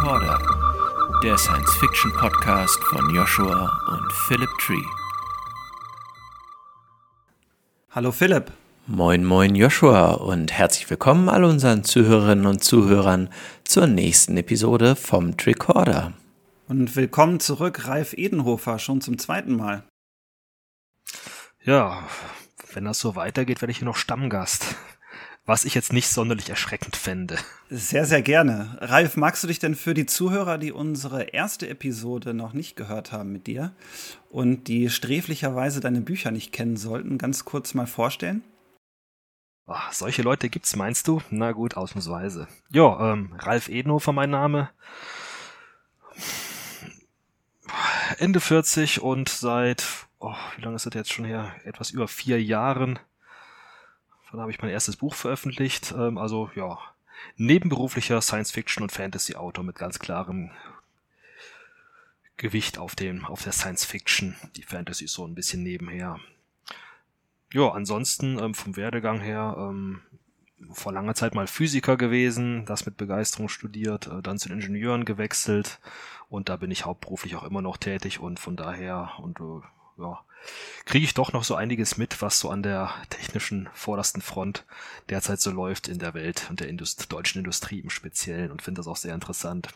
[0.00, 4.82] Recorder, der Science-Fiction-Podcast von Joshua und Philip Tree.
[7.90, 8.50] Hallo Philipp.
[8.86, 13.28] Moin, moin Joshua und herzlich willkommen all unseren Zuhörerinnen und Zuhörern
[13.64, 16.14] zur nächsten Episode vom Tricorder.
[16.66, 19.82] Und willkommen zurück, Ralf Edenhofer, schon zum zweiten Mal.
[21.62, 22.08] Ja,
[22.72, 24.76] wenn das so weitergeht, werde ich hier noch Stammgast
[25.50, 27.36] was ich jetzt nicht sonderlich erschreckend fände.
[27.70, 28.78] Sehr, sehr gerne.
[28.80, 33.10] Ralf, magst du dich denn für die Zuhörer, die unsere erste Episode noch nicht gehört
[33.10, 33.72] haben mit dir
[34.30, 38.44] und die sträflicherweise deine Bücher nicht kennen sollten, ganz kurz mal vorstellen?
[39.66, 41.20] Ach, solche Leute gibt's, meinst du?
[41.30, 42.46] Na gut, ausnahmsweise.
[42.70, 44.70] Ja, ähm, Ralf Edenhofer mein Name.
[48.18, 49.84] Ende 40 und seit,
[50.20, 51.52] oh, wie lange ist das jetzt schon her?
[51.64, 53.00] Etwas über vier Jahren
[54.30, 55.92] dann habe ich mein erstes Buch veröffentlicht.
[55.96, 56.78] Ähm, also ja,
[57.36, 60.50] nebenberuflicher Science-Fiction- und Fantasy-Autor mit ganz klarem
[62.36, 64.36] Gewicht auf dem, auf der Science-Fiction.
[64.56, 66.18] Die Fantasy ist so ein bisschen nebenher.
[67.52, 70.02] Ja, ansonsten ähm, vom Werdegang her ähm,
[70.72, 75.04] vor langer Zeit mal Physiker gewesen, das mit Begeisterung studiert, äh, dann zu den Ingenieuren
[75.04, 75.80] gewechselt
[76.28, 80.20] und da bin ich hauptberuflich auch immer noch tätig und von daher und äh, ja,
[80.84, 84.64] kriege ich doch noch so einiges mit, was so an der technischen vordersten Front
[85.08, 88.80] derzeit so läuft in der Welt und der Indust deutschen Industrie im Speziellen und finde
[88.80, 89.68] das auch sehr interessant.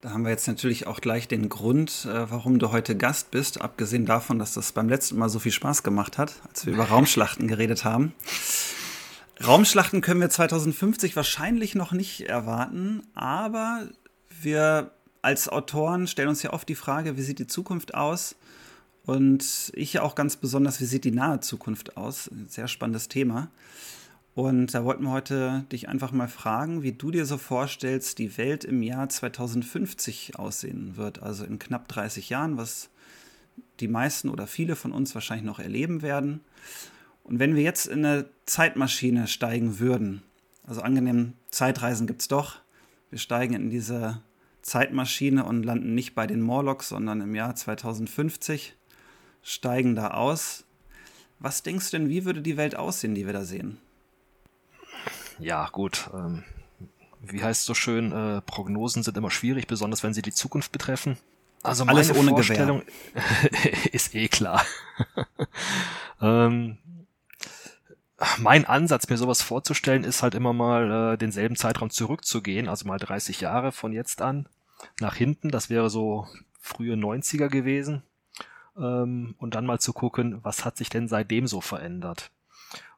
[0.00, 3.60] Da haben wir jetzt natürlich auch gleich den Grund, äh, warum du heute Gast bist,
[3.60, 6.84] abgesehen davon, dass das beim letzten Mal so viel Spaß gemacht hat, als wir über
[6.88, 8.14] Raumschlachten geredet haben.
[9.44, 13.88] Raumschlachten können wir 2050 wahrscheinlich noch nicht erwarten, aber
[14.40, 18.36] wir als Autoren stellen uns ja oft die Frage, wie sieht die Zukunft aus?
[19.08, 22.30] Und ich auch ganz besonders, wie sieht die nahe Zukunft aus?
[22.30, 23.50] Ein sehr spannendes Thema.
[24.34, 28.36] Und da wollten wir heute dich einfach mal fragen, wie du dir so vorstellst, die
[28.36, 31.22] Welt im Jahr 2050 aussehen wird.
[31.22, 32.90] Also in knapp 30 Jahren, was
[33.80, 36.42] die meisten oder viele von uns wahrscheinlich noch erleben werden.
[37.24, 40.20] Und wenn wir jetzt in eine Zeitmaschine steigen würden,
[40.66, 42.56] also angenehm, Zeitreisen gibt es doch,
[43.08, 44.20] wir steigen in diese
[44.60, 48.74] Zeitmaschine und landen nicht bei den Morlocks, sondern im Jahr 2050
[49.48, 50.64] steigen da aus.
[51.38, 53.78] Was denkst du denn, wie würde die Welt aussehen, die wir da sehen?
[55.38, 56.10] Ja, gut.
[56.12, 56.44] Ähm,
[57.20, 60.72] wie heißt es so schön, äh, Prognosen sind immer schwierig, besonders wenn sie die Zukunft
[60.72, 61.16] betreffen.
[61.62, 62.82] Also meine Alles ohne Vorstellung
[63.92, 64.64] ist eh klar.
[66.20, 66.78] ähm,
[68.38, 72.98] mein Ansatz, mir sowas vorzustellen, ist halt immer mal äh, denselben Zeitraum zurückzugehen, also mal
[72.98, 74.48] 30 Jahre von jetzt an
[75.00, 75.50] nach hinten.
[75.50, 76.26] Das wäre so
[76.60, 78.02] frühe 90er gewesen
[78.78, 82.30] ähm, und dann mal zu gucken, was hat sich denn seitdem so verändert.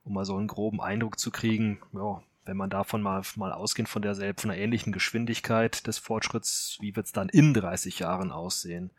[0.02, 3.88] Um mal so einen groben Eindruck zu kriegen, ja, wenn man davon mal, mal ausgeht
[3.88, 8.32] von derselben, von einer ähnlichen Geschwindigkeit des Fortschritts, wie wird es dann in 30 Jahren
[8.32, 8.90] aussehen?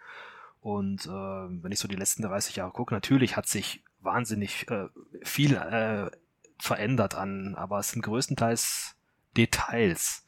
[0.62, 4.88] Und äh, wenn ich so die letzten 30 Jahre gucke, natürlich hat sich wahnsinnig äh,
[5.24, 6.12] viel äh,
[6.60, 8.96] verändert an, aber es sind größtenteils
[9.36, 10.26] Details.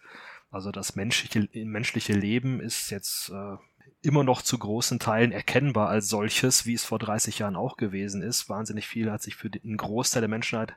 [0.50, 3.58] Also das menschliche, menschliche Leben ist jetzt äh,
[4.04, 8.22] immer noch zu großen Teilen erkennbar als solches, wie es vor 30 Jahren auch gewesen
[8.22, 8.50] ist.
[8.50, 10.76] Wahnsinnig viel hat sich für den Großteil der Menschheit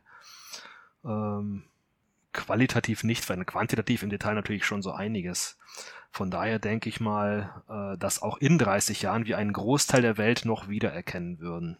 [1.04, 1.64] ähm,
[2.32, 5.58] qualitativ nicht verändert, quantitativ im Detail natürlich schon so einiges.
[6.10, 10.18] Von daher denke ich mal, äh, dass auch in 30 Jahren wir einen Großteil der
[10.18, 11.78] Welt noch wiedererkennen würden.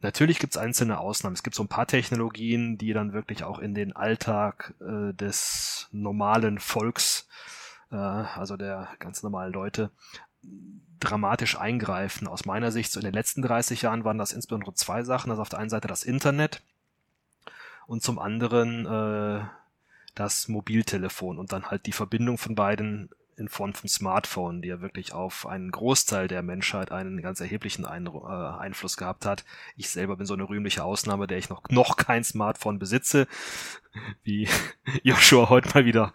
[0.00, 1.34] Natürlich gibt es einzelne Ausnahmen.
[1.34, 5.88] Es gibt so ein paar Technologien, die dann wirklich auch in den Alltag äh, des
[5.92, 7.28] normalen Volks,
[7.90, 9.90] äh, also der ganz normalen Leute,
[11.00, 12.28] dramatisch eingreifen.
[12.28, 15.28] Aus meiner Sicht, so in den letzten 30 Jahren waren das insbesondere zwei Sachen.
[15.28, 16.62] Das also auf der einen Seite das Internet
[17.86, 19.44] und zum anderen äh,
[20.14, 24.80] das Mobiltelefon und dann halt die Verbindung von beiden in Form vom Smartphone, die ja
[24.80, 29.44] wirklich auf einen Großteil der Menschheit einen ganz erheblichen Ein äh, Einfluss gehabt hat.
[29.76, 33.26] Ich selber bin so eine rühmliche Ausnahme, der ich noch, noch kein Smartphone besitze,
[34.22, 34.48] wie
[35.02, 36.12] Joshua heute mal wieder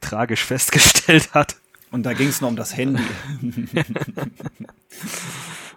[0.00, 1.56] tragisch festgestellt hat.
[1.90, 3.02] Und da ging es nur um das Handy.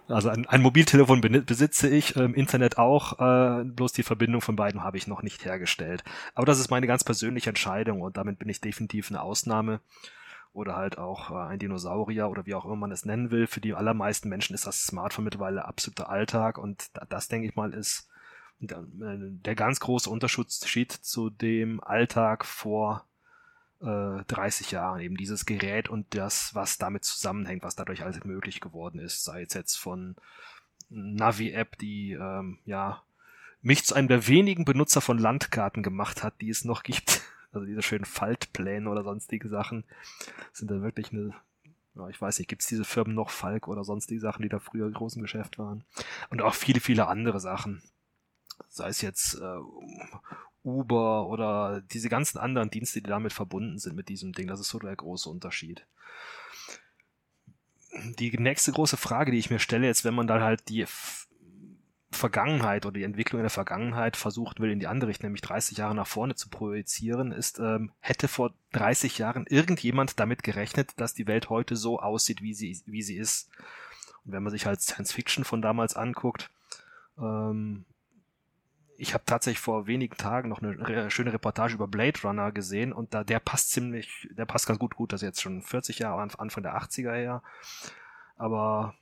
[0.08, 4.82] also ein, ein, Mobiltelefon besitze ich, im Internet auch, äh, bloß die Verbindung von beiden
[4.82, 6.02] habe ich noch nicht hergestellt.
[6.34, 9.80] Aber das ist meine ganz persönliche Entscheidung und damit bin ich definitiv eine Ausnahme
[10.52, 13.46] oder halt auch äh, ein Dinosaurier oder wie auch immer man es nennen will.
[13.46, 17.72] Für die allermeisten Menschen ist das Smartphone mittlerweile absoluter Alltag und das, denke ich mal,
[17.72, 18.08] ist
[18.58, 23.06] der, äh, der ganz große Unterschied zu dem Alltag vor
[23.80, 25.00] äh, 30 Jahren.
[25.00, 29.42] Eben dieses Gerät und das, was damit zusammenhängt, was dadurch alles möglich geworden ist, sei
[29.42, 30.16] es jetzt von
[30.88, 33.02] Navi-App, die ähm, ja
[33.62, 37.22] mich zu einem der wenigen Benutzer von Landkarten gemacht hat, die es noch gibt,
[37.52, 39.84] Also diese schönen Faltpläne oder sonstige Sachen
[40.52, 41.34] sind dann wirklich eine,
[41.94, 44.60] ja, ich weiß nicht, gibt es diese Firmen noch, Falk oder sonstige Sachen, die da
[44.60, 45.84] früher im großen Geschäft waren.
[46.30, 47.82] Und auch viele, viele andere Sachen.
[48.68, 49.58] Sei es jetzt äh,
[50.64, 54.46] Uber oder diese ganzen anderen Dienste, die damit verbunden sind mit diesem Ding.
[54.46, 55.86] Das ist so der große Unterschied.
[58.18, 60.86] Die nächste große Frage, die ich mir stelle, jetzt, wenn man da halt die
[62.12, 65.78] Vergangenheit oder die Entwicklung in der Vergangenheit versucht will, in die andere Richtung, nämlich 30
[65.78, 71.14] Jahre nach vorne zu projizieren, ist, ähm, hätte vor 30 Jahren irgendjemand damit gerechnet, dass
[71.14, 73.48] die Welt heute so aussieht, wie sie, wie sie ist.
[74.24, 76.50] Und wenn man sich halt Science Fiction von damals anguckt,
[77.18, 77.84] ähm,
[79.00, 82.92] ich habe tatsächlich vor wenigen Tagen noch eine re schöne Reportage über Blade Runner gesehen
[82.92, 86.00] und da der passt ziemlich, der passt ganz gut, gut, das ist jetzt schon 40
[86.00, 87.42] Jahre, Anfang der 80er her.
[88.36, 88.94] Aber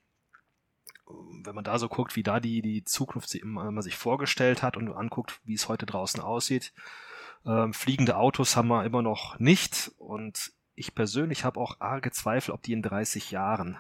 [1.43, 4.89] wenn man da so guckt, wie da die, die Zukunft man sich vorgestellt hat und
[4.93, 6.73] anguckt, wie es heute draußen aussieht,
[7.45, 12.53] ähm, fliegende Autos haben wir immer noch nicht und ich persönlich habe auch arge Zweifel,
[12.53, 13.79] ob die in 30 Jahren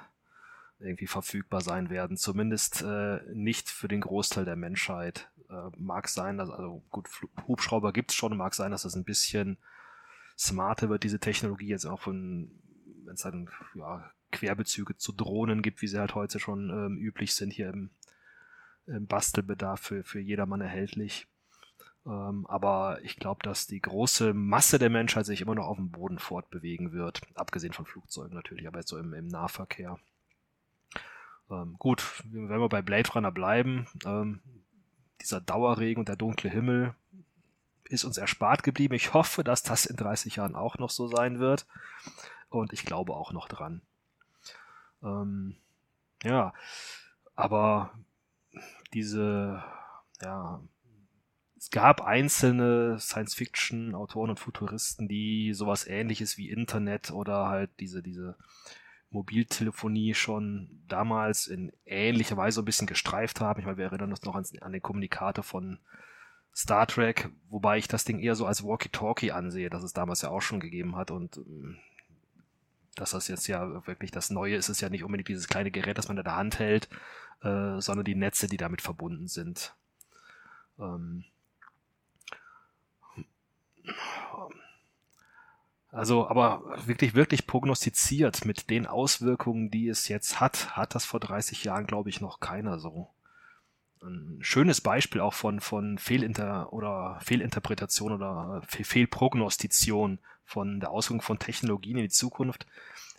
[0.80, 2.16] irgendwie verfügbar sein werden.
[2.16, 5.30] Zumindest äh, nicht für den Großteil der Menschheit.
[5.50, 7.08] Äh, mag sein, dass, also gut,
[7.46, 9.58] Hubschrauber gibt es schon, mag sein, dass das ein bisschen
[10.38, 12.50] smarter wird, diese Technologie jetzt auch von,
[13.04, 17.34] wenn es dann ja, Querbezüge zu Drohnen gibt, wie sie halt heute schon ähm, üblich
[17.34, 17.90] sind, hier im,
[18.86, 21.26] im Bastelbedarf für, für jedermann erhältlich.
[22.06, 25.90] Ähm, aber ich glaube, dass die große Masse der Menschheit sich immer noch auf dem
[25.90, 27.20] Boden fortbewegen wird.
[27.34, 29.98] Abgesehen von Flugzeugen natürlich, aber jetzt so im, im Nahverkehr.
[31.50, 34.40] Ähm, gut, wenn wir bei Blade Runner bleiben, ähm,
[35.20, 36.94] dieser Dauerregen und der dunkle Himmel
[37.84, 38.94] ist uns erspart geblieben.
[38.94, 41.66] Ich hoffe, dass das in 30 Jahren auch noch so sein wird.
[42.50, 43.82] Und ich glaube auch noch dran.
[45.02, 45.56] Ähm,
[46.22, 46.52] ja,
[47.34, 47.92] aber
[48.92, 49.62] diese,
[50.22, 50.60] ja,
[51.56, 58.36] es gab einzelne Science-Fiction-Autoren und Futuristen, die sowas ähnliches wie Internet oder halt diese, diese
[59.10, 63.60] Mobiltelefonie schon damals in ähnlicher Weise ein bisschen gestreift haben.
[63.60, 65.78] Ich meine, wir erinnern uns noch an, an den Kommunikator von
[66.54, 70.30] Star Trek, wobei ich das Ding eher so als Walkie-Talkie ansehe, das es damals ja
[70.30, 71.78] auch schon gegeben hat und ähm,
[72.96, 75.98] dass das jetzt ja wirklich das Neue ist, ist ja nicht unbedingt dieses kleine Gerät,
[75.98, 76.88] das man in der Hand hält,
[77.42, 79.74] äh, sondern die Netze, die damit verbunden sind.
[80.78, 81.24] Ähm
[85.98, 91.18] also, aber wirklich, wirklich prognostiziert mit den Auswirkungen, die es jetzt hat, hat das vor
[91.18, 93.10] 30 Jahren, glaube ich, noch keiner so.
[94.00, 101.40] Ein schönes Beispiel auch von, von Fehlinter oder Fehlinterpretation oder Fehlprognostition von der Auswirkung von
[101.40, 102.66] Technologien in die Zukunft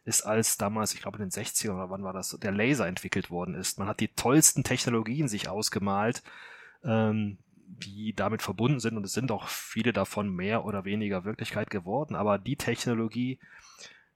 [0.05, 3.29] ist, als damals, ich glaube in den 60ern oder wann war das, der Laser entwickelt
[3.29, 3.77] worden ist.
[3.77, 6.23] Man hat die tollsten Technologien sich ausgemalt,
[6.85, 11.69] ähm, die damit verbunden sind und es sind auch viele davon mehr oder weniger Wirklichkeit
[11.69, 12.15] geworden.
[12.15, 13.39] Aber die Technologie,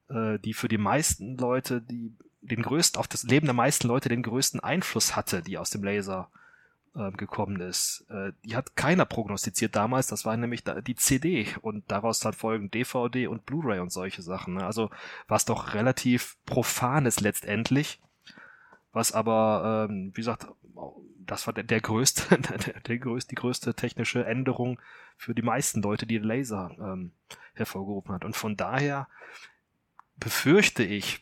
[0.09, 4.09] äh, die für die meisten Leute, die den größten, auf das Leben der meisten Leute
[4.09, 6.29] den größten Einfluss hatte, die aus dem Laser
[6.95, 8.05] äh, gekommen ist.
[8.09, 12.69] Äh, die hat keiner prognostiziert damals, das war nämlich die CD und daraus dann folgen
[12.69, 14.56] DVD und Blu-ray und solche Sachen.
[14.56, 14.65] Ne?
[14.65, 14.89] Also
[15.27, 18.01] was doch relativ profanes letztendlich,
[18.94, 20.47] was aber, ähm, wie gesagt,
[21.26, 22.38] das war der, der größte,
[22.88, 24.80] der, größte, die größte technische Änderung
[25.18, 27.12] für die meisten Leute, die Laser ähm,
[27.54, 28.23] hervorgerufen hat.
[28.23, 29.07] Und von daher
[30.18, 31.21] befürchte ich,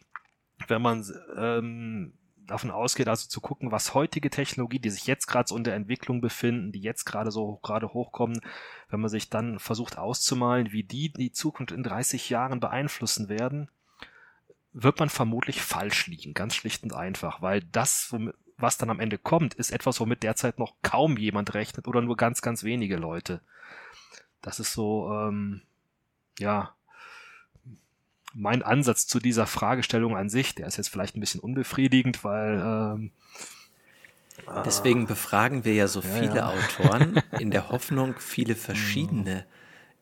[0.68, 2.14] wenn man ähm,
[2.46, 5.76] davon ausgeht, also zu gucken, was heutige Technologie, die sich jetzt gerade so in der
[5.76, 8.42] Entwicklung befinden, die jetzt gerade so gerade hochkommen,
[8.90, 13.70] wenn man sich dann versucht auszumalen, wie die die Zukunft in 30 Jahren beeinflussen werden,
[14.74, 18.16] wird man vermutlich falsch liegen, ganz schlicht und einfach, weil das,
[18.58, 22.18] was dann am Ende kommt, ist etwas, womit derzeit noch kaum jemand rechnet oder nur
[22.18, 23.42] ganz, ganz wenige Leute.
[24.42, 25.62] Das ist so, ähm,
[26.40, 26.74] ja,
[28.34, 32.62] mein Ansatz zu dieser Fragestellung an sich, der ist jetzt vielleicht ein bisschen unbefriedigend, weil
[32.64, 33.12] ähm,
[34.66, 36.50] Deswegen befragen wir ja so ja, viele ja.
[36.50, 39.46] Autoren in der Hoffnung, viele verschiedene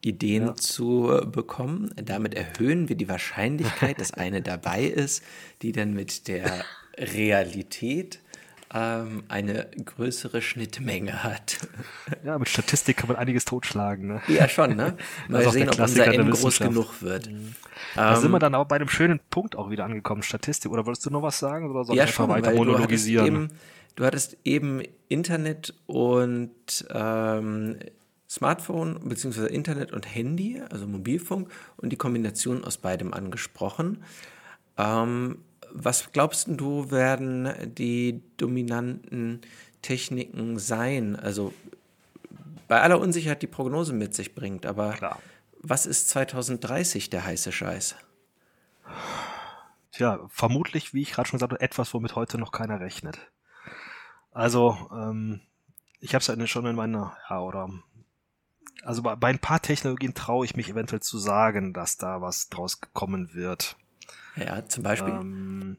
[0.01, 0.56] Ideen ja.
[0.56, 1.94] zu bekommen.
[1.96, 5.24] Damit erhöhen wir die Wahrscheinlichkeit, dass eine dabei ist,
[5.62, 6.63] die dann mit der
[6.98, 8.20] Realität
[8.74, 11.58] ähm, eine größere Schnittmenge hat.
[12.24, 14.08] Ja, mit Statistik kann man einiges totschlagen.
[14.08, 14.22] Ne?
[14.27, 14.98] Ja, schon, ne?
[15.29, 17.32] Mal sehen, ob unser N groß genug wird.
[17.32, 17.56] Mhm.
[17.96, 20.72] Da ähm, sind wir dann auch bei einem schönen Punkt auch wieder angekommen, Statistik.
[20.72, 21.70] Oder wolltest du noch was sagen?
[21.70, 23.50] Oder soll ja, ich schon, weiter monologisieren?
[23.96, 27.79] Du hattest, eben, du hattest eben Internet und ähm,
[28.30, 34.04] Smartphone beziehungsweise Internet und Handy, also Mobilfunk und die Kombination aus beidem angesprochen.
[34.78, 35.40] Ähm,
[35.72, 39.42] was glaubst du, werden die dominanten
[39.82, 41.16] Techniken sein?
[41.16, 41.54] Also
[42.68, 45.20] bei aller Unsicherheit die Prognose mit sich bringt, aber Klar.
[45.62, 47.96] was ist 2030 der heiße Scheiß?
[49.92, 53.20] Tja, vermutlich, wie ich gerade schon gesagt habe, etwas, womit heute noch keiner rechnet.
[54.32, 55.42] Also, ähm,
[56.00, 57.70] ich habe es ja schon in meiner, ja, oder
[58.84, 62.50] also bei, bei ein paar Technologien traue ich mich eventuell zu sagen, dass da was
[62.50, 63.78] draus kommen wird.
[64.36, 65.14] Ja, zum Beispiel.
[65.14, 65.78] Ähm,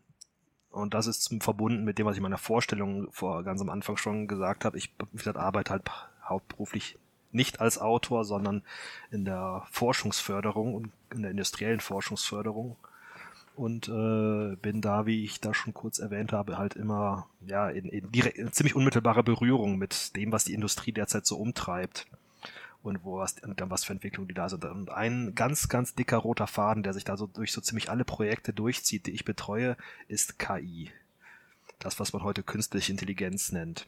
[0.71, 3.97] und das ist verbunden mit dem, was ich in meiner Vorstellung vor ganz am Anfang
[3.97, 4.79] schon gesagt habe.
[4.79, 5.91] Ich, ich arbeite halt
[6.25, 6.97] hauptberuflich
[7.33, 8.63] nicht als Autor, sondern
[9.11, 12.77] in der Forschungsförderung und in der industriellen Forschungsförderung
[13.57, 17.87] und äh, bin da, wie ich da schon kurz erwähnt habe, halt immer ja in,
[17.87, 22.07] in, direkt, in ziemlich unmittelbarer Berührung mit dem, was die Industrie derzeit so umtreibt
[22.83, 24.65] und wo was und dann was für Entwicklungen die da sind.
[24.65, 28.05] Und ein ganz, ganz dicker roter Faden, der sich da so durch so ziemlich alle
[28.05, 29.77] Projekte durchzieht, die ich betreue,
[30.09, 30.91] ist KI.
[31.79, 33.87] Das, was man heute künstliche Intelligenz nennt.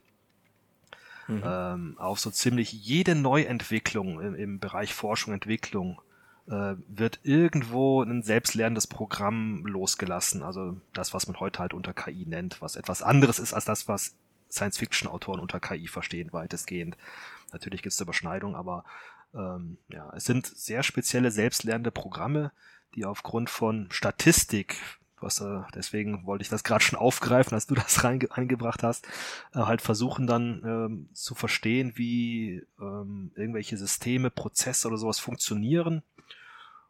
[1.29, 1.43] Mhm.
[1.45, 6.01] Ähm, auf so ziemlich jede Neuentwicklung im, im Bereich Forschung, Entwicklung
[6.49, 10.43] äh, wird irgendwo ein selbstlernendes Programm losgelassen.
[10.43, 13.89] Also das, was man heute halt unter KI nennt, was etwas anderes ist als das,
[13.89, 14.15] was
[14.53, 16.97] Science-Fiction-Autoren unter KI verstehen, weitestgehend.
[17.53, 18.85] Natürlich gibt es Überschneidungen, aber
[19.35, 22.53] ähm, ja, es sind sehr spezielle selbstlernende Programme,
[22.95, 24.77] die aufgrund von Statistik,
[25.21, 29.07] was äh, deswegen wollte ich das gerade schon aufgreifen, als du das reinge eingebracht hast,
[29.55, 36.03] äh, halt versuchen dann ähm, zu verstehen, wie ähm, irgendwelche Systeme, Prozesse oder sowas funktionieren,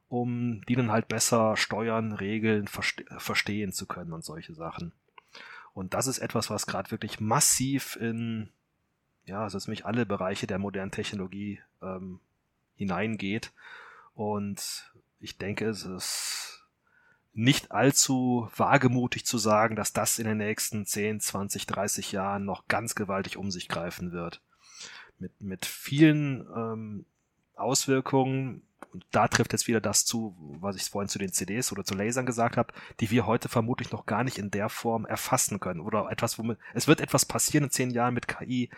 [0.08, 4.92] um die dann halt besser steuern, regeln, verste verstehen zu können und solche Sachen.
[5.74, 8.50] Und das ist etwas, was gerade wirklich massiv in,
[9.24, 12.20] ja, also ziemlich alle Bereiche der modernen Technologie ähm,
[12.76, 13.52] hineingeht.
[14.14, 16.66] Und ich denke, es ist
[17.34, 22.68] nicht allzu wagemutig zu sagen, dass das in den nächsten 10, 20, 30 Jahren noch
[22.68, 24.42] ganz gewaltig um sich greifen wird.
[25.18, 27.06] Mit, mit vielen ähm,
[27.54, 31.82] Auswirkungen, und da trifft jetzt wieder das zu, was ich vorhin zu den CDs oder
[31.82, 35.60] zu Lasern gesagt habe, die wir heute vermutlich noch gar nicht in der Form erfassen
[35.60, 35.80] können.
[35.80, 38.68] Oder etwas, womit, es wird etwas passieren in zehn Jahren mit KI,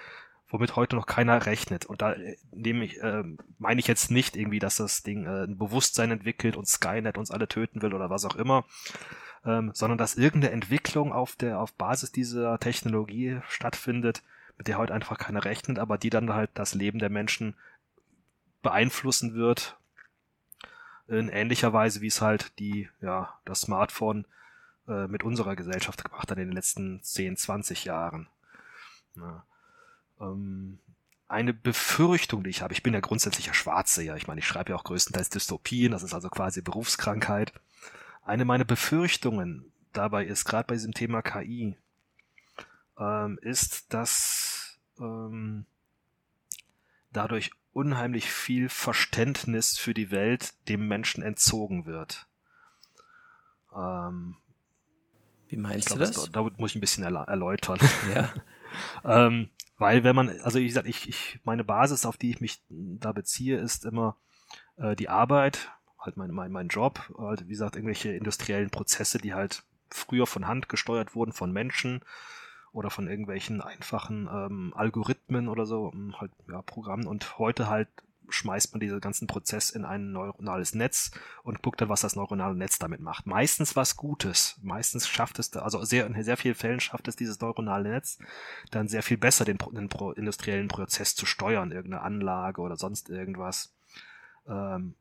[0.49, 1.85] womit heute noch keiner rechnet.
[1.85, 3.25] Und da äh, nehme ich, äh,
[3.59, 7.33] meine ich jetzt nicht irgendwie, dass das Ding äh, ein Bewusstsein entwickelt und Skynet uns
[7.33, 8.65] alle töten will oder was auch immer,
[9.45, 14.23] ähm, sondern dass irgendeine Entwicklung auf der, auf Basis dieser Technologie stattfindet,
[14.57, 17.57] mit der heute einfach keiner rechnet, aber die dann halt das Leben der Menschen
[18.63, 19.77] beeinflussen wird
[21.09, 24.27] in ähnlicher Weise, wie es halt die, ja, das Smartphone
[24.89, 28.29] äh, mit unserer Gesellschaft gemacht hat in den letzten 10, 20 Jahren.
[29.17, 29.45] Ja.
[30.21, 30.79] Ähm,
[31.29, 34.47] eine Befürchtung, die ich habe, ich bin ja grundsätzlich ja Schwarze, ja, ich meine, ich
[34.47, 37.53] schreibe ja auch größtenteils Dystopien, das ist also quasi Berufskrankheit.
[38.25, 41.77] Eine meiner Befürchtungen dabei ist, gerade bei diesem Thema KI,
[42.99, 45.67] ähm, ist, dass ähm,
[47.11, 52.27] dadurch unheimlich viel Verständnis für die Welt dem Menschen entzogen wird.
[53.77, 54.37] Ähm,
[55.49, 56.31] Wie meinst glaub, du das?
[56.31, 57.79] Da, muss ich ein bisschen erläutern.
[58.15, 58.33] Ja.
[59.27, 62.63] ähm, weil wenn man, also ich sag, ich, ich, meine Basis, auf die ich mich
[62.69, 64.17] da beziehe, ist immer
[64.77, 69.35] äh, die Arbeit, halt mein, mein, mein Job, halt, wie gesagt, irgendwelche industriellen Prozesse, die
[69.35, 72.03] halt früher von Hand gesteuert wurden von Menschen
[72.75, 77.89] oder von irgendwelchen einfachen ähm, Algorithmen oder so, halt ja, Programmen und heute halt
[78.29, 81.13] schmeißt man diesen ganzen Prozess in ein neuronales Netz
[81.43, 83.27] und guckt dann, was das neuronale Netz damit macht.
[83.27, 84.59] Meistens was Gutes.
[84.63, 88.19] Meistens schafft es, also sehr, in sehr vielen Fällen schafft es dieses neuronale Netz
[88.71, 93.09] dann sehr viel besser den, den pro, industriellen Prozess zu steuern, irgendeine Anlage oder sonst
[93.11, 93.75] irgendwas.
[94.49, 94.95] Ähm,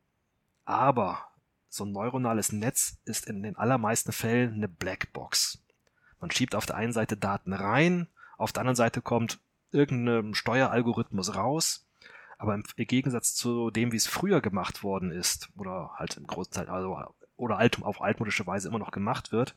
[0.66, 1.28] aber
[1.70, 5.63] so ein neuronales Netz ist in den allermeisten Fällen eine Blackbox.
[6.24, 9.42] Man schiebt auf der einen Seite Daten rein, auf der anderen Seite kommt
[9.74, 11.86] irgendein Steueralgorithmus raus,
[12.38, 16.70] aber im Gegensatz zu dem, wie es früher gemacht worden ist, oder halt im Großteil,
[16.70, 16.98] also,
[17.36, 19.54] oder alt, auf altmodische Weise immer noch gemacht wird,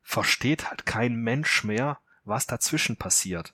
[0.00, 3.52] versteht halt kein Mensch mehr, was dazwischen passiert.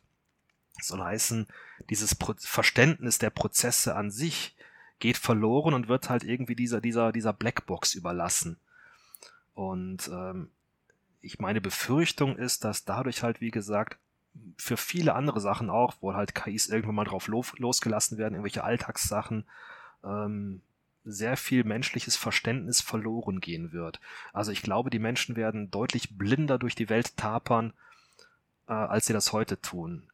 [0.76, 1.48] Das soll heißen,
[1.90, 4.54] dieses Pro Verständnis der Prozesse an sich
[5.00, 8.60] geht verloren und wird halt irgendwie dieser, dieser, dieser Blackbox überlassen.
[9.54, 10.52] Und ähm,
[11.28, 13.98] ich meine Befürchtung ist, dass dadurch halt, wie gesagt,
[14.56, 19.44] für viele andere Sachen auch, wo halt KIs irgendwann mal drauf losgelassen werden, irgendwelche Alltagssachen,
[20.02, 20.62] ähm,
[21.04, 24.00] sehr viel menschliches Verständnis verloren gehen wird.
[24.32, 27.74] Also ich glaube, die Menschen werden deutlich blinder durch die Welt tapern,
[28.66, 30.08] äh, als sie das heute tun.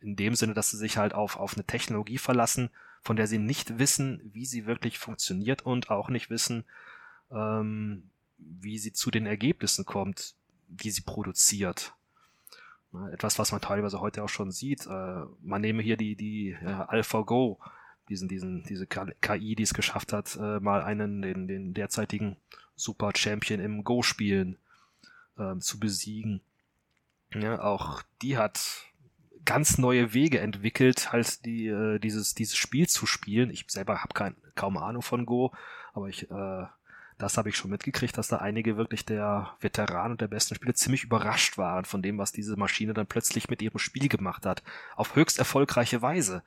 [0.00, 2.70] In dem Sinne, dass sie sich halt auf, auf eine Technologie verlassen,
[3.02, 6.64] von der sie nicht wissen, wie sie wirklich funktioniert und auch nicht wissen,
[7.30, 8.10] ähm,
[8.60, 10.34] wie sie zu den Ergebnissen kommt,
[10.68, 11.94] die sie produziert.
[13.12, 14.86] Etwas, was man teilweise heute auch schon sieht.
[14.86, 17.58] Äh, man nehme hier die, die AlphaGo,
[18.08, 22.36] diesen, diesen, diese KI, die es geschafft hat, äh, mal einen, den, den derzeitigen
[22.76, 24.58] Super Champion im Go-Spielen
[25.38, 26.42] äh, zu besiegen.
[27.32, 28.84] Ja, auch die hat
[29.44, 33.50] ganz neue Wege entwickelt, halt die, äh, dieses, dieses Spiel zu spielen.
[33.50, 35.52] Ich selber habe kaum Ahnung von Go,
[35.92, 36.66] aber ich, äh,
[37.22, 40.74] das habe ich schon mitgekriegt, dass da einige wirklich der Veteranen und der besten Spieler
[40.74, 44.64] ziemlich überrascht waren von dem, was diese Maschine dann plötzlich mit ihrem Spiel gemacht hat.
[44.96, 46.42] Auf höchst erfolgreiche Weise.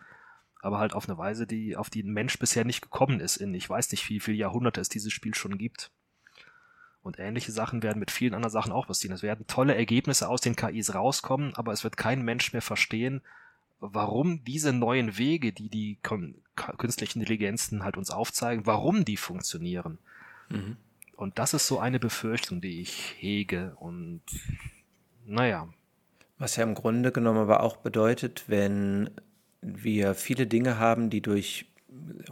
[0.61, 3.53] Aber halt auf eine Weise, die, auf die ein Mensch bisher nicht gekommen ist in,
[3.53, 5.91] ich weiß nicht, wie viele Jahrhunderte es dieses Spiel schon gibt.
[7.01, 9.15] Und ähnliche Sachen werden mit vielen anderen Sachen auch passieren.
[9.15, 13.21] Es werden tolle Ergebnisse aus den KIs rauskommen, aber es wird kein Mensch mehr verstehen,
[13.79, 15.99] warum diese neuen Wege, die die
[16.77, 19.99] künstlichen Intelligenzen halt uns aufzeigen, warum die funktionieren.
[20.49, 20.77] Mhm.
[21.15, 23.75] Und das ist so eine Befürchtung, die ich hege.
[23.79, 24.21] Und
[25.25, 25.69] naja.
[26.37, 29.09] Was ja im Grunde genommen aber auch bedeutet, wenn
[29.61, 31.65] wir viele Dinge haben, die durch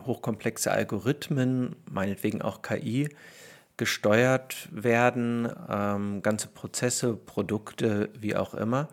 [0.06, 3.10] hochkomplexe Algorithmen, meinetwegen auch KI,
[3.78, 8.90] gesteuert werden, ähm, ganze Prozesse, Produkte, wie auch immer,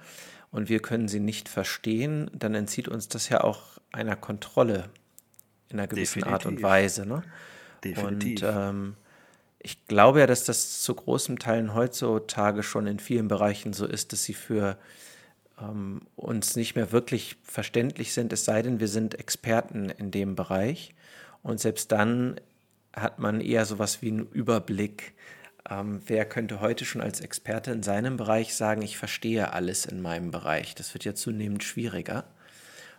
[0.50, 4.90] und wir können sie nicht verstehen, dann entzieht uns das ja auch einer Kontrolle
[5.68, 6.32] in einer gewissen Definitiv.
[6.32, 7.06] Art und Weise.
[7.06, 7.22] Ne?
[7.84, 8.42] Definitiv.
[8.42, 8.96] Und ähm,
[9.62, 14.12] ich glaube ja, dass das zu großen Teilen heutzutage schon in vielen Bereichen so ist,
[14.12, 14.78] dass sie für
[15.60, 20.34] ähm, uns nicht mehr wirklich verständlich sind, es sei denn, wir sind Experten in dem
[20.34, 20.94] Bereich.
[21.42, 22.40] Und selbst dann
[22.94, 25.12] hat man eher sowas wie einen Überblick.
[25.68, 30.00] Ähm, wer könnte heute schon als Experte in seinem Bereich sagen, ich verstehe alles in
[30.00, 30.74] meinem Bereich?
[30.74, 32.24] Das wird ja zunehmend schwieriger.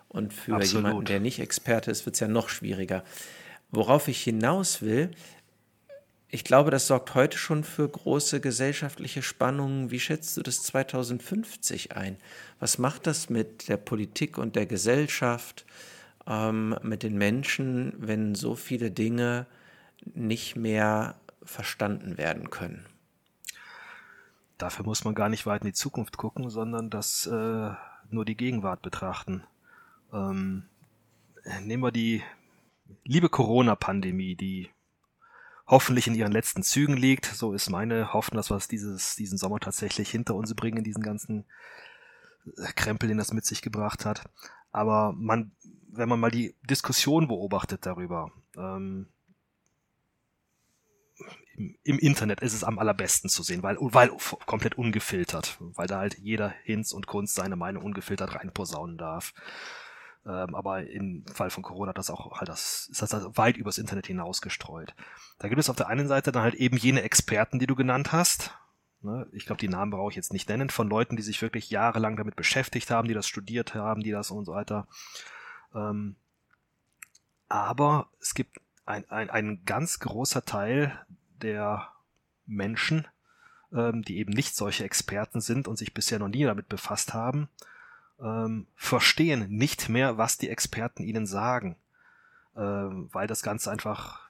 [0.08, 0.86] Und für Absolut.
[0.86, 3.04] jemanden, der nicht Experte ist, wird es ja noch schwieriger.
[3.72, 5.12] Worauf ich hinaus will,
[6.32, 9.92] ich glaube, das sorgt heute schon für große gesellschaftliche Spannungen.
[9.92, 12.18] Wie schätzt du das 2050 ein?
[12.60, 15.66] Was macht das mit der Politik und der Gesellschaft,
[16.28, 19.46] ähm, mit den Menschen, wenn so viele Dinge
[20.14, 22.86] nicht mehr verstanden werden können.
[24.58, 27.72] Dafür muss man gar nicht weit in die Zukunft gucken, sondern das äh,
[28.10, 29.44] nur die Gegenwart betrachten.
[30.14, 30.64] Ähm,
[31.64, 32.22] nehmen wir die
[33.04, 34.70] liebe Corona-Pandemie, die
[35.72, 37.26] hoffentlich in ihren letzten Zügen liegt.
[37.26, 41.02] So ist meine Hoffnung, dass wir es dieses, diesen Sommer tatsächlich hinter uns bringen, diesen
[41.02, 41.46] ganzen
[42.58, 44.30] äh, Krempel, den das mit sich gebracht hat.
[44.72, 45.54] Aber man,
[45.88, 49.08] wenn man mal die Diskussion beobachtet darüber, ähm,
[51.84, 54.12] im Internet ist es am allerbesten zu sehen, weil, weil
[54.46, 59.34] komplett ungefiltert, weil da halt jeder Hinz und Kunst seine Meinung ungefiltert reinposaunen darf.
[60.26, 63.58] Ähm, aber im Fall von Corona hat das auch halt das, ist das halt weit
[63.58, 64.94] übers Internet hinaus gestreut.
[65.40, 68.12] Da gibt es auf der einen Seite dann halt eben jene Experten, die du genannt
[68.12, 68.54] hast.
[69.02, 69.28] Ne?
[69.32, 72.18] Ich glaube, die Namen brauche ich jetzt nicht nennen, von Leuten, die sich wirklich jahrelang
[72.18, 74.88] damit beschäftigt haben, die das studiert haben, die das und so weiter.
[75.74, 76.16] Ähm,
[77.50, 81.00] aber es gibt ein, ein, ein ganz großer Teil
[81.42, 81.90] der
[82.46, 83.08] Menschen,
[83.74, 87.50] ähm, die eben nicht solche Experten sind und sich bisher noch nie damit befasst haben,
[88.22, 91.76] ähm, verstehen nicht mehr, was die Experten ihnen sagen,
[92.56, 94.30] ähm, weil das Ganze einfach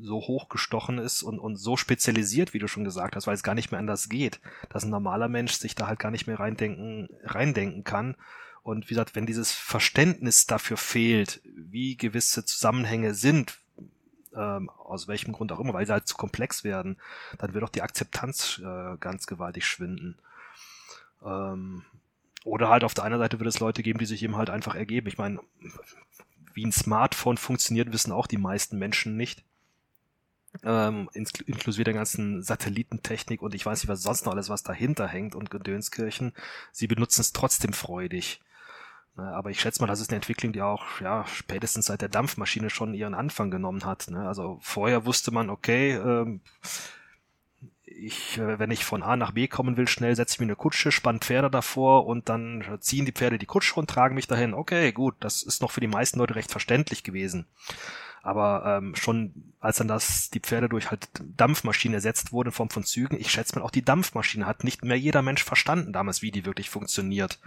[0.00, 3.54] so hochgestochen ist und, und so spezialisiert, wie du schon gesagt hast, weil es gar
[3.54, 7.08] nicht mehr anders geht, dass ein normaler Mensch sich da halt gar nicht mehr reindenken,
[7.24, 8.16] reindenken kann.
[8.62, 13.58] Und wie gesagt, wenn dieses Verständnis dafür fehlt, wie gewisse Zusammenhänge sind,
[14.34, 16.98] ähm, aus welchem Grund auch immer, weil sie halt zu komplex werden,
[17.38, 20.18] dann wird auch die Akzeptanz äh, ganz gewaltig schwinden.
[21.24, 21.84] Ähm,
[22.48, 24.74] oder halt auf der einen Seite wird es Leute geben, die sich eben halt einfach
[24.74, 25.08] ergeben.
[25.08, 25.40] Ich meine,
[26.54, 29.44] wie ein Smartphone funktioniert, wissen auch die meisten Menschen nicht.
[30.64, 35.06] Ähm, inklusive der ganzen Satellitentechnik und ich weiß nicht, was sonst noch alles, was dahinter
[35.06, 36.32] hängt und Gedönskirchen.
[36.72, 38.40] Sie benutzen es trotzdem freudig.
[39.16, 42.08] Ne, aber ich schätze mal, das ist eine Entwicklung, die auch ja spätestens seit der
[42.08, 44.08] Dampfmaschine schon ihren Anfang genommen hat.
[44.10, 44.26] Ne?
[44.26, 46.40] Also vorher wusste man, okay, ähm,
[47.96, 50.56] ich, äh, wenn ich von A nach B kommen will, schnell setze ich mir eine
[50.56, 54.54] Kutsche, spann Pferde davor und dann ziehen die Pferde die Kutsche und tragen mich dahin.
[54.54, 57.46] Okay, gut, das ist noch für die meisten Leute recht verständlich gewesen.
[58.22, 62.70] Aber ähm, schon als dann das die Pferde durch halt Dampfmaschine ersetzt wurden in Form
[62.70, 66.20] von Zügen, ich schätze mal auch die Dampfmaschine hat nicht mehr jeder Mensch verstanden damals,
[66.20, 67.38] wie die wirklich funktioniert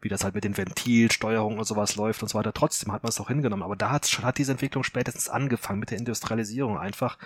[0.00, 2.52] wie das halt mit den Ventilsteuerungen und sowas läuft und so weiter.
[2.52, 3.62] Trotzdem hat man es auch hingenommen.
[3.62, 7.18] Aber da hat, hat diese Entwicklung spätestens angefangen mit der Industrialisierung einfach.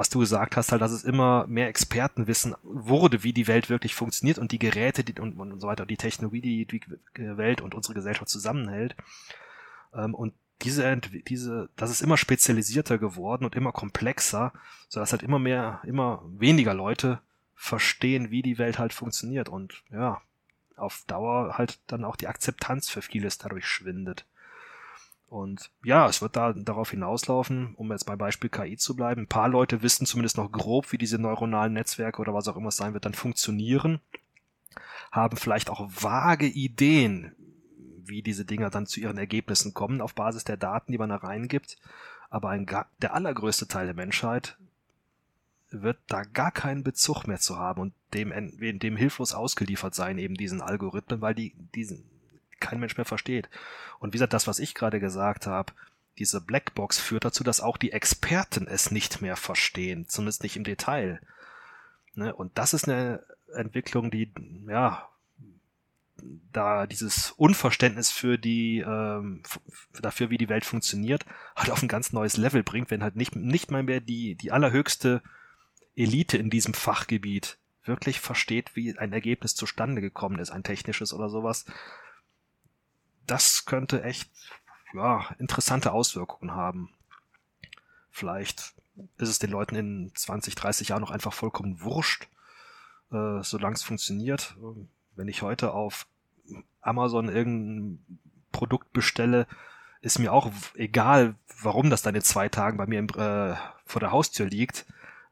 [0.00, 3.94] Was du gesagt hast, halt, dass es immer mehr Expertenwissen wurde, wie die Welt wirklich
[3.94, 7.74] funktioniert und die Geräte die, und, und so weiter, die Technologie, die die Welt und
[7.74, 8.96] unsere Gesellschaft zusammenhält.
[9.92, 10.32] Ähm, und
[10.62, 14.54] diese, diese, das ist immer spezialisierter geworden und immer komplexer,
[14.88, 17.20] sodass halt immer mehr, immer weniger Leute
[17.54, 19.50] verstehen, wie die Welt halt funktioniert.
[19.50, 20.22] Und ja,
[20.76, 24.24] auf Dauer halt dann auch die Akzeptanz für vieles dadurch schwindet.
[25.30, 29.22] Und ja, es wird da darauf hinauslaufen, um jetzt bei Beispiel KI zu bleiben.
[29.22, 32.70] Ein paar Leute wissen zumindest noch grob, wie diese neuronalen Netzwerke oder was auch immer
[32.70, 34.00] es sein wird, dann funktionieren,
[35.12, 37.32] haben vielleicht auch vage Ideen,
[38.02, 41.16] wie diese Dinger dann zu ihren Ergebnissen kommen, auf Basis der Daten, die man da
[41.16, 41.78] reingibt.
[42.28, 42.66] Aber ein,
[43.00, 44.58] der allergrößte Teil der Menschheit
[45.70, 48.32] wird da gar keinen Bezug mehr zu haben und dem,
[48.80, 52.09] dem hilflos ausgeliefert sein, eben diesen Algorithmen, weil die diesen
[52.60, 53.48] kein Mensch mehr versteht.
[53.98, 55.72] Und wie gesagt, das, was ich gerade gesagt habe,
[56.18, 60.64] diese Blackbox führt dazu, dass auch die Experten es nicht mehr verstehen, zumindest nicht im
[60.64, 61.20] Detail.
[62.14, 62.34] Ne?
[62.34, 63.22] Und das ist eine
[63.54, 64.32] Entwicklung, die,
[64.68, 65.08] ja,
[66.52, 69.42] da dieses Unverständnis für die, ähm,
[70.00, 71.24] dafür, wie die Welt funktioniert,
[71.56, 74.52] halt auf ein ganz neues Level bringt, wenn halt nicht, nicht mal mehr die, die
[74.52, 75.22] allerhöchste
[75.96, 81.28] Elite in diesem Fachgebiet wirklich versteht, wie ein Ergebnis zustande gekommen ist, ein technisches oder
[81.30, 81.64] sowas.
[83.30, 84.28] Das könnte echt,
[84.92, 86.90] ja, interessante Auswirkungen haben.
[88.10, 88.74] Vielleicht
[89.18, 92.26] ist es den Leuten in 20, 30 Jahren noch einfach vollkommen wurscht,
[93.12, 94.56] äh, solange es funktioniert.
[95.14, 96.08] Wenn ich heute auf
[96.80, 98.18] Amazon irgendein
[98.50, 99.46] Produkt bestelle,
[100.00, 104.00] ist mir auch egal, warum das dann in zwei Tagen bei mir im, äh, vor
[104.00, 104.86] der Haustür liegt.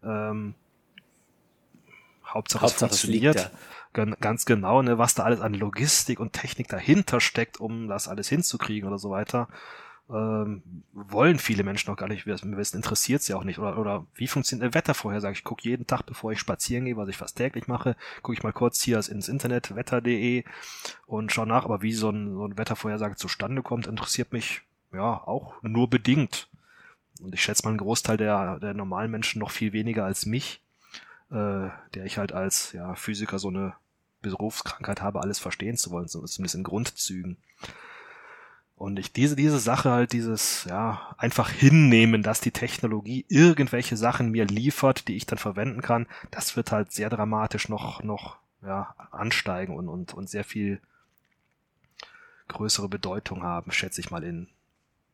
[0.05, 0.55] Ähm,
[2.25, 3.37] Hauptsache, Hauptsache es funktioniert.
[3.37, 3.51] Es
[3.93, 8.29] ganz genau, ne, was da alles an Logistik und Technik dahinter steckt, um das alles
[8.29, 9.49] hinzukriegen oder so weiter.
[10.11, 10.63] Ähm,
[10.95, 13.59] wollen viele Menschen noch gar nicht wissen, interessiert sie auch nicht.
[13.59, 15.35] Oder, oder wie funktioniert eine Wettervorhersage?
[15.35, 18.43] Ich gucke jeden Tag, bevor ich spazieren gehe, was ich fast täglich mache, gucke ich
[18.43, 20.45] mal kurz hier ins Internet, wetter.de
[21.07, 25.13] und schaue nach, aber wie so ein, so ein Wettervorhersage zustande kommt, interessiert mich ja
[25.13, 26.49] auch nur bedingt.
[27.21, 30.63] Und ich schätze mal einen Großteil der, der normalen Menschen noch viel weniger als mich,
[31.31, 33.75] äh, der ich halt als ja, Physiker so eine
[34.23, 37.37] Berufskrankheit habe, alles verstehen zu wollen, so zumindest in Grundzügen.
[38.77, 44.31] Und ich diese, diese Sache halt, dieses, ja, einfach hinnehmen, dass die Technologie irgendwelche Sachen
[44.31, 48.95] mir liefert, die ich dann verwenden kann, das wird halt sehr dramatisch noch, noch, ja,
[49.11, 50.81] ansteigen und, und, und sehr viel
[52.47, 54.49] größere Bedeutung haben, schätze ich mal in,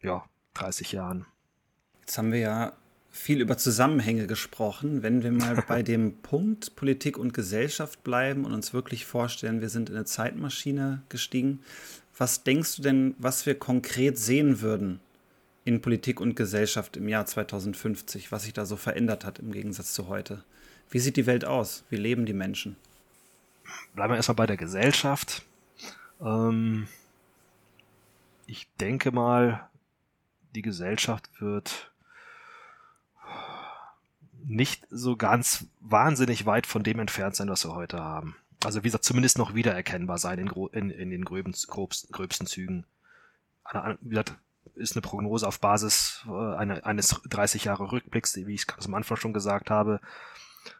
[0.00, 0.24] ja,
[0.54, 1.26] 30 Jahren.
[2.00, 2.72] Jetzt haben wir ja
[3.14, 5.04] viel über Zusammenhänge gesprochen.
[5.04, 9.68] Wenn wir mal bei dem Punkt Politik und Gesellschaft bleiben und uns wirklich vorstellen, wir
[9.68, 11.60] sind in eine Zeitmaschine gestiegen,
[12.18, 14.98] was denkst du denn, was wir konkret sehen würden
[15.64, 19.94] in Politik und Gesellschaft im Jahr 2050, was sich da so verändert hat im Gegensatz
[19.94, 20.42] zu heute?
[20.90, 21.84] Wie sieht die Welt aus?
[21.90, 22.76] Wie leben die Menschen?
[23.94, 25.44] Bleiben wir erstmal bei der Gesellschaft.
[26.20, 26.88] Ähm,
[28.46, 29.68] ich denke mal,
[30.54, 31.93] die Gesellschaft wird
[34.46, 38.36] nicht so ganz wahnsinnig weit von dem entfernt sein, was wir heute haben.
[38.64, 42.86] Also wie gesagt, zumindest noch wiedererkennbar sein in, in, in den gröben, grobsten, gröbsten Zügen.
[44.00, 44.34] Wie gesagt,
[44.74, 48.94] ist eine Prognose auf Basis äh, eine, eines 30 Jahre Rückblicks, wie ich es am
[48.94, 50.00] Anfang schon gesagt habe.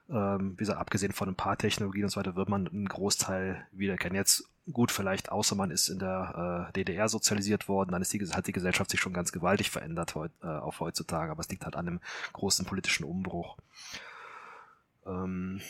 [0.09, 3.66] Ähm, wie gesagt, abgesehen von ein paar Technologien und so weiter, wird man einen Großteil
[3.73, 4.16] wiedererkennen.
[4.16, 8.20] Jetzt gut, vielleicht außer man ist in der äh, DDR sozialisiert worden, dann ist die,
[8.20, 11.64] hat die Gesellschaft sich schon ganz gewaltig verändert heut, äh, auf heutzutage, aber es liegt
[11.64, 12.01] halt an einem
[12.33, 13.59] großen politischen Umbruch.
[15.07, 15.61] Ähm,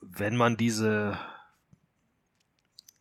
[0.00, 1.18] wenn man diese,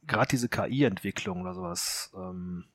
[0.07, 2.65] gerade diese KI-Entwicklung oder sowas, ähm,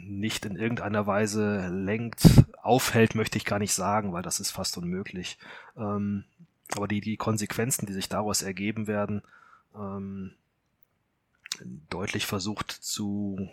[0.00, 2.26] nicht in irgendeiner Weise lenkt,
[2.62, 5.38] aufhält, möchte ich gar nicht sagen, weil das ist fast unmöglich.
[5.76, 6.24] Ähm,
[6.76, 9.22] aber die, die Konsequenzen, die sich daraus ergeben werden,
[9.74, 10.32] ähm,
[11.90, 13.48] deutlich versucht zu,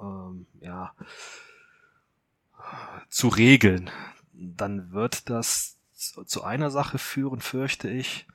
[0.00, 0.94] ähm, ja,
[3.08, 3.90] zu regeln,
[4.32, 5.76] dann wird das
[6.26, 8.26] zu einer Sache führen, fürchte ich,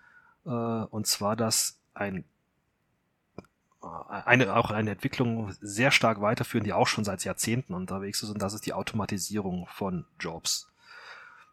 [0.46, 2.26] äh, und zwar, dass ein
[4.26, 8.42] eine, auch eine Entwicklung sehr stark weiterführen, die auch schon seit Jahrzehnten unterwegs ist, und
[8.42, 10.72] das ist die Automatisierung von Jobs.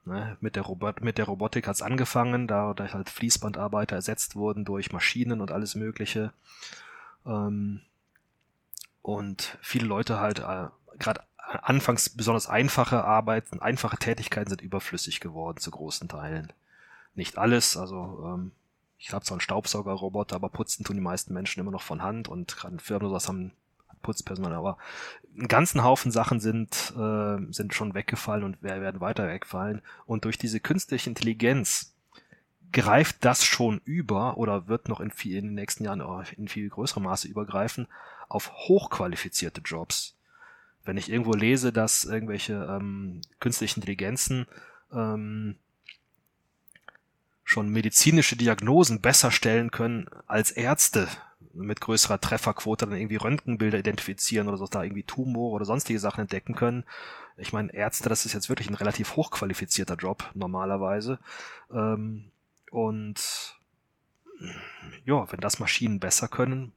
[0.07, 4.67] Ne, mit, der Robot mit der Robotik hat's angefangen, da, da halt Fließbandarbeiter ersetzt wurden
[4.67, 6.33] durch Maschinen und alles Mögliche.
[7.25, 7.81] Ähm,
[9.01, 10.67] und viele Leute halt äh,
[10.99, 11.23] gerade
[11.63, 16.53] anfangs besonders einfache Arbeiten, einfache Tätigkeiten sind überflüssig geworden zu großen Teilen.
[17.15, 18.53] Nicht alles, also ähm,
[19.05, 22.27] ich habe zwar einen Staubsaugerroboter, aber putzen tun die meisten Menschen immer noch von Hand
[22.27, 23.53] und gerade Firmen sowas haben
[24.01, 24.79] Putzpersonal, aber
[25.37, 29.83] einen ganzen Haufen Sachen sind, äh, sind schon weggefallen und werden weiter wegfallen.
[30.07, 31.95] Und durch diese künstliche Intelligenz
[32.73, 36.03] greift das schon über oder wird noch in, viel, in den nächsten Jahren
[36.37, 37.89] in viel größerem Maße übergreifen
[38.29, 40.17] auf hochqualifizierte Jobs.
[40.85, 44.47] Wenn ich irgendwo lese, dass irgendwelche ähm, künstlichen Intelligenzen
[44.93, 45.57] ähm,
[47.45, 51.09] schon medizinische Diagnosen besser stellen können als Ärzte,
[51.53, 56.23] mit größerer Trefferquote dann irgendwie Röntgenbilder identifizieren oder so, da irgendwie Tumore oder sonstige Sachen
[56.23, 56.85] entdecken können.
[57.37, 61.19] Ich meine, Ärzte, das ist jetzt wirklich ein relativ hochqualifizierter Job normalerweise.
[61.73, 62.31] Ähm,
[62.71, 63.57] und
[65.05, 66.73] ja, wenn das Maschinen besser können,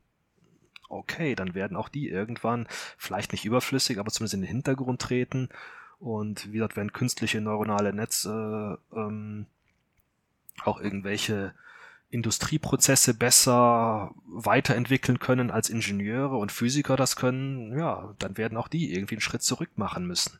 [0.89, 5.49] okay, dann werden auch die irgendwann vielleicht nicht überflüssig, aber zumindest in den Hintergrund treten.
[5.99, 9.47] Und wie gesagt, wenn künstliche neuronale Netze ähm,
[10.63, 11.53] auch irgendwelche
[12.09, 18.93] Industrieprozesse besser weiterentwickeln können als Ingenieure und Physiker das können, ja, dann werden auch die
[18.93, 20.39] irgendwie einen Schritt zurück machen müssen.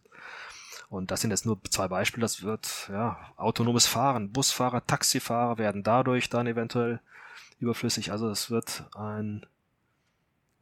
[0.90, 2.22] Und das sind jetzt nur zwei Beispiele.
[2.22, 7.02] Das wird, ja, autonomes Fahren, Busfahrer, Taxifahrer werden dadurch dann eventuell
[7.60, 8.12] überflüssig.
[8.12, 9.46] Also es wird ein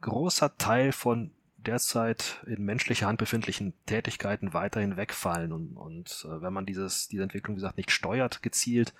[0.00, 5.52] großer Teil von derzeit in menschlicher Hand befindlichen Tätigkeiten weiterhin wegfallen.
[5.52, 8.94] Und, und äh, wenn man dieses, diese Entwicklung, wie gesagt, nicht steuert, gezielt,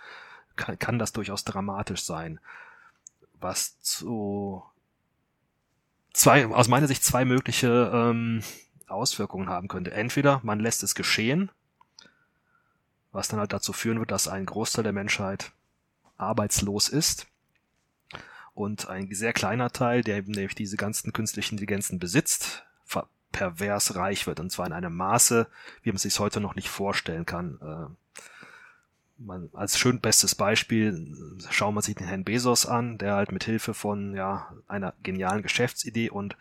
[0.57, 2.41] kann, kann das durchaus dramatisch sein.
[3.41, 4.63] Was zu
[6.13, 8.43] zwei, aus meiner Sicht zwei mögliche ähm,
[8.87, 9.93] Auswirkungen haben könnte.
[9.93, 11.51] Entweder man lässt es geschehen,
[13.13, 15.53] was dann halt dazu führen wird, dass ein Großteil der Menschheit
[16.17, 17.27] arbeitslos ist
[18.55, 22.65] und ein sehr kleiner Teil, der eben nämlich diese ganzen künstlichen Intelligenzen besitzt,
[23.33, 25.47] pervers reich wird und zwar in einem Maße,
[25.83, 27.97] wie man sich heute noch nicht vorstellen kann.
[29.19, 31.17] Man, als schön bestes Beispiel
[31.51, 35.43] schauen wir sich den Herrn Bezos an, der halt mit Hilfe von ja einer genialen
[35.43, 36.37] Geschäftsidee und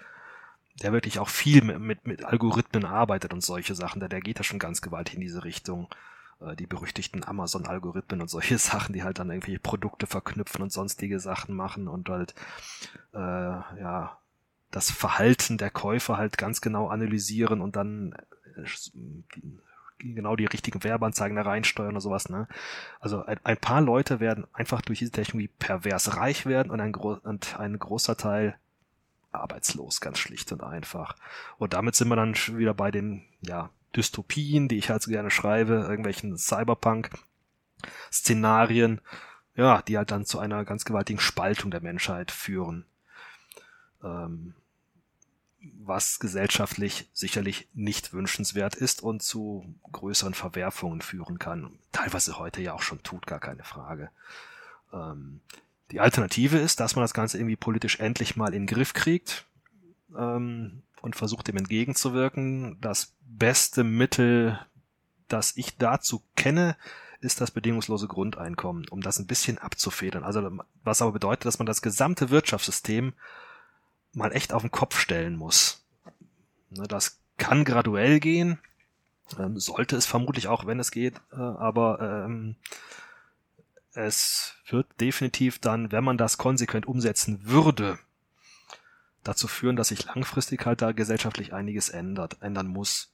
[0.82, 4.40] der wirklich auch viel mit, mit, mit Algorithmen arbeitet und solche Sachen, der, der geht
[4.40, 5.88] da schon ganz gewaltig in diese Richtung.
[6.42, 11.20] Äh, die berüchtigten Amazon-Algorithmen und solche Sachen, die halt dann irgendwelche Produkte verknüpfen und sonstige
[11.20, 12.36] Sachen machen und halt,
[13.14, 14.18] äh, ja,
[14.72, 18.16] das Verhalten der Käufer halt ganz genau analysieren und dann
[18.58, 18.66] äh,
[20.00, 22.48] genau die richtigen Werbeanzeigen da reinsteuern oder sowas, ne?
[23.00, 26.92] Also ein, ein paar Leute werden einfach durch diese Technologie pervers reich werden und ein,
[26.92, 28.56] gro und ein großer Teil
[29.32, 31.16] arbeitslos, ganz schlicht und einfach.
[31.58, 35.32] Und damit sind wir dann wieder bei den, ja, Dystopien, die ich halt so gerne
[35.32, 39.02] schreibe, irgendwelchen Cyberpunk-Szenarien,
[39.56, 42.86] ja, die halt dann zu einer ganz gewaltigen Spaltung der Menschheit führen.
[44.04, 44.54] Ähm,
[45.84, 51.80] was gesellschaftlich sicherlich nicht wünschenswert ist und zu größeren Verwerfungen führen kann.
[51.92, 54.10] Teilweise heute ja auch schon tut, gar keine Frage.
[54.94, 55.42] Ähm,
[55.92, 59.46] die Alternative ist, dass man das Ganze irgendwie politisch endlich mal in den Griff kriegt
[60.18, 62.80] ähm, und versucht dem entgegenzuwirken.
[62.82, 64.60] Das beste Mittel,
[65.28, 66.76] das ich dazu kenne,
[67.22, 70.24] ist das bedingungslose Grundeinkommen, um das ein bisschen abzufedern.
[70.24, 73.14] Also was aber bedeutet, dass man das gesamte Wirtschaftssystem
[74.16, 75.86] mal echt auf den Kopf stellen muss.
[76.70, 78.60] Ne, das kann graduell gehen,
[79.38, 82.56] ähm, sollte es vermutlich auch, wenn es geht, äh, aber ähm,
[83.94, 88.00] es wird definitiv dann, wenn man das konsequent umsetzen würde,
[89.24, 93.12] dazu führen, dass sich langfristig halt da gesellschaftlich einiges ändert, ändern muss,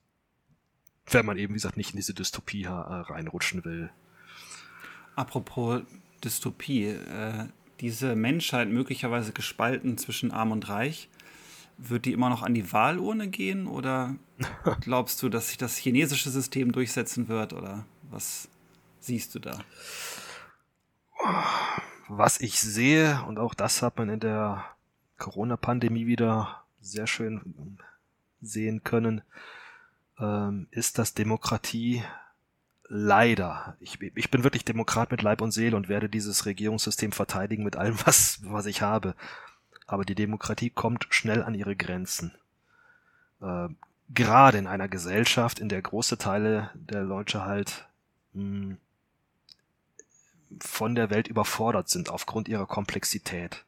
[1.07, 3.89] wenn man eben, wie gesagt, nicht in diese Dystopie äh, reinrutschen will.
[5.15, 5.81] Apropos
[6.23, 7.47] Dystopie, äh,
[7.81, 11.09] diese Menschheit möglicherweise gespalten zwischen Arm und Reich,
[11.77, 14.15] wird die immer noch an die Wahlurne gehen oder
[14.81, 18.47] glaubst du, dass sich das chinesische System durchsetzen wird oder was
[18.99, 19.59] siehst du da?
[22.07, 24.65] Was ich sehe, und auch das hat man in der
[25.17, 27.77] Corona-Pandemie wieder sehr schön
[28.41, 29.21] sehen können,
[30.19, 32.03] ähm, ist, dass Demokratie
[32.93, 37.63] leider, ich, ich bin wirklich Demokrat mit Leib und Seele und werde dieses Regierungssystem verteidigen
[37.63, 39.15] mit allem, was, was ich habe.
[39.87, 42.33] Aber die Demokratie kommt schnell an ihre Grenzen.
[43.41, 43.69] Äh,
[44.09, 47.87] gerade in einer Gesellschaft, in der große Teile der Leute halt
[48.33, 48.77] mh, hm,
[50.59, 53.63] von der Welt überfordert sind aufgrund ihrer Komplexität.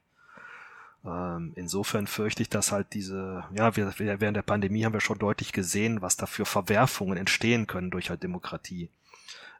[1.05, 5.17] Ähm, insofern fürchte ich, dass halt diese, ja, wir, während der Pandemie haben wir schon
[5.17, 8.89] deutlich gesehen, was da für Verwerfungen entstehen können durch halt Demokratie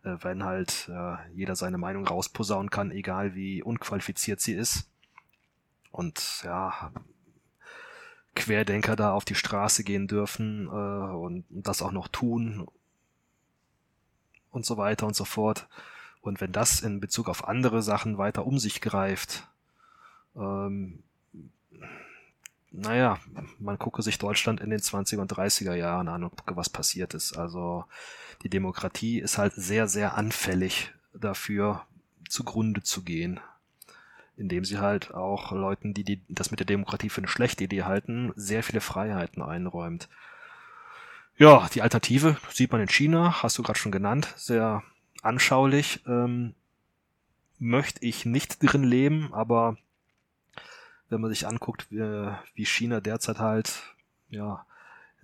[0.03, 4.89] äh, wenn halt äh, jeder seine Meinung rausposaunen kann, egal wie unqualifiziert sie ist.
[5.91, 6.91] Und ja,
[8.35, 12.67] Querdenker da auf die Straße gehen dürfen äh, und, und das auch noch tun
[14.51, 15.67] und so weiter und so fort.
[16.21, 19.47] Und wenn das in Bezug auf andere Sachen weiter um sich greift,
[20.35, 21.03] ähm,
[22.71, 23.19] naja,
[23.59, 27.13] man gucke sich Deutschland in den 20er und 30er Jahren an und gucke, was passiert
[27.13, 27.37] ist.
[27.37, 27.85] Also
[28.41, 31.85] die Demokratie ist halt sehr, sehr anfällig dafür,
[32.27, 33.39] zugrunde zu gehen.
[34.35, 37.83] Indem sie halt auch Leuten, die, die das mit der Demokratie für eine schlechte Idee
[37.83, 40.09] halten, sehr viele Freiheiten einräumt.
[41.37, 44.83] Ja, die Alternative sieht man in China, hast du gerade schon genannt, sehr
[45.21, 46.01] anschaulich.
[46.07, 46.55] Ähm,
[47.59, 49.77] möchte ich nicht drin leben, aber
[51.09, 53.95] wenn man sich anguckt, wie, China derzeit halt
[54.29, 54.65] ja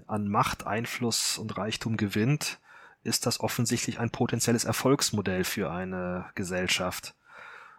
[0.08, 2.60] an Macht, Einfluss und Reichtum gewinnt,
[3.04, 7.16] ist das offensichtlich ein potenzielles Erfolgsmodell für eine Gesellschaft.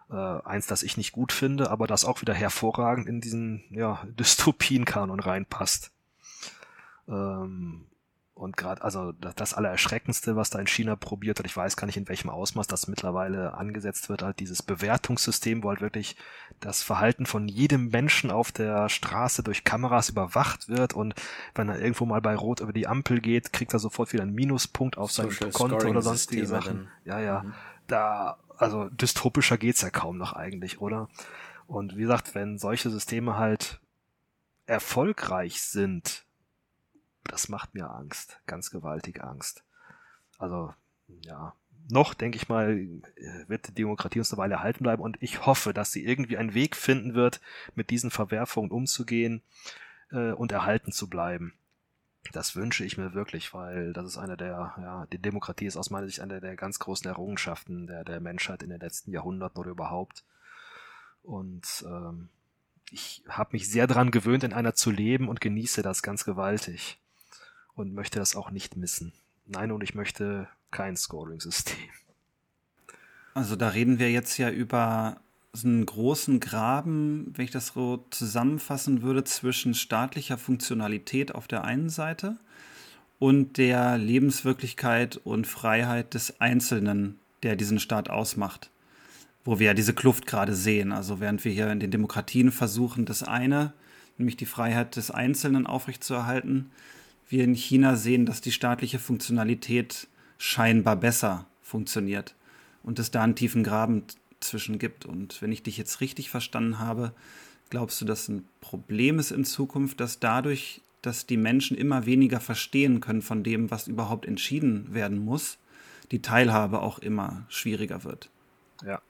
[0.09, 4.03] Äh, eins, das ich nicht gut finde, aber das auch wieder hervorragend in diesen ja,
[4.19, 5.91] Dystopien-Kanon reinpasst.
[7.07, 7.87] Ähm,
[8.41, 11.97] und gerade, also das Allererschreckendste, was da in China probiert wird, ich weiß gar nicht,
[11.97, 16.15] in welchem Ausmaß das mittlerweile angesetzt wird, halt dieses Bewertungssystem, wo halt wirklich
[16.59, 21.13] das Verhalten von jedem Menschen auf der Straße durch Kameras überwacht wird und
[21.53, 24.33] wenn er irgendwo mal bei Rot über die Ampel geht, kriegt er sofort wieder einen
[24.33, 26.89] Minuspunkt auf sein Konto oder sonstige Sachen.
[27.05, 27.43] Ja, ja.
[27.43, 27.53] Mhm.
[27.85, 31.09] Da, also dystopischer geht's ja kaum noch eigentlich, oder?
[31.67, 33.79] Und wie gesagt, wenn solche Systeme halt
[34.65, 36.25] erfolgreich sind,
[37.23, 39.63] das macht mir Angst, ganz gewaltig Angst.
[40.37, 40.73] Also,
[41.07, 41.53] ja,
[41.89, 42.79] noch, denke ich mal,
[43.47, 46.53] wird die Demokratie uns eine Weile erhalten bleiben und ich hoffe, dass sie irgendwie einen
[46.53, 47.41] Weg finden wird,
[47.75, 49.41] mit diesen Verwerfungen umzugehen
[50.11, 51.53] äh, und erhalten zu bleiben.
[52.33, 55.89] Das wünsche ich mir wirklich, weil das ist eine der, ja, die Demokratie ist aus
[55.89, 59.71] meiner Sicht eine der ganz großen Errungenschaften der, der Menschheit in den letzten Jahrhunderten oder
[59.71, 60.23] überhaupt.
[61.23, 62.29] Und ähm,
[62.91, 67.00] ich habe mich sehr daran gewöhnt, in einer zu leben und genieße das ganz gewaltig
[67.75, 69.13] und möchte das auch nicht missen.
[69.47, 71.77] Nein, und ich möchte kein Scoring-System.
[73.33, 75.19] Also da reden wir jetzt ja über
[75.53, 81.63] so einen großen Graben, wenn ich das so zusammenfassen würde, zwischen staatlicher Funktionalität auf der
[81.63, 82.37] einen Seite
[83.19, 88.69] und der Lebenswirklichkeit und Freiheit des Einzelnen, der diesen Staat ausmacht.
[89.43, 90.91] Wo wir ja diese Kluft gerade sehen.
[90.91, 93.73] Also während wir hier in den Demokratien versuchen, das eine,
[94.17, 96.71] nämlich die Freiheit des Einzelnen aufrechtzuerhalten,
[97.31, 102.35] wir in China sehen, dass die staatliche Funktionalität scheinbar besser funktioniert
[102.83, 104.03] und es da einen tiefen Graben
[104.39, 105.05] zwischen gibt.
[105.05, 107.13] Und wenn ich dich jetzt richtig verstanden habe,
[107.69, 112.39] glaubst du, dass ein Problem ist in Zukunft, dass dadurch, dass die Menschen immer weniger
[112.39, 115.57] verstehen können von dem, was überhaupt entschieden werden muss,
[116.11, 118.29] die Teilhabe auch immer schwieriger wird?
[118.83, 119.01] Ja,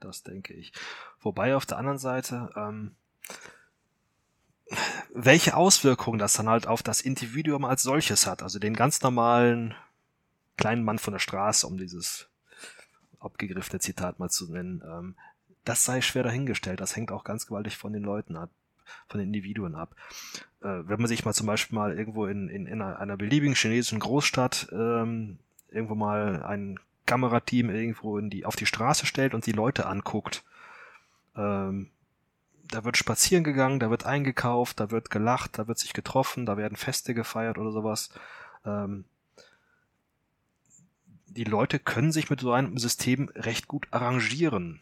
[0.00, 0.72] das denke ich.
[1.20, 2.96] Wobei auf der anderen Seite, ähm,
[5.14, 9.74] welche Auswirkungen das dann halt auf das Individuum als solches hat, also den ganz normalen
[10.56, 12.28] kleinen Mann von der Straße, um dieses
[13.20, 15.14] abgegriffene Zitat mal zu nennen, ähm,
[15.64, 16.80] das sei schwer dahingestellt.
[16.80, 18.50] Das hängt auch ganz gewaltig von den Leuten ab,
[19.08, 19.94] von den Individuen ab.
[20.62, 24.00] Äh, wenn man sich mal zum Beispiel mal irgendwo in, in, in einer beliebigen chinesischen
[24.00, 25.38] Großstadt ähm,
[25.70, 30.44] irgendwo mal ein Kamerateam irgendwo in die, auf die Straße stellt und die Leute anguckt,
[31.36, 31.90] ähm,
[32.68, 36.56] da wird spazieren gegangen, da wird eingekauft, da wird gelacht, da wird sich getroffen, da
[36.56, 38.10] werden Feste gefeiert oder sowas.
[38.64, 39.04] Ähm,
[41.26, 44.80] die Leute können sich mit so einem System recht gut arrangieren,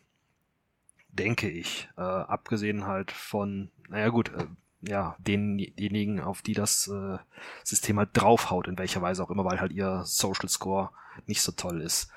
[1.08, 1.88] denke ich.
[1.96, 4.46] Äh, abgesehen halt von, naja gut, äh,
[4.86, 7.18] ja, denjenigen, auf die das äh,
[7.64, 10.90] System halt draufhaut, in welcher Weise auch immer, weil halt ihr Social Score
[11.26, 12.10] nicht so toll ist.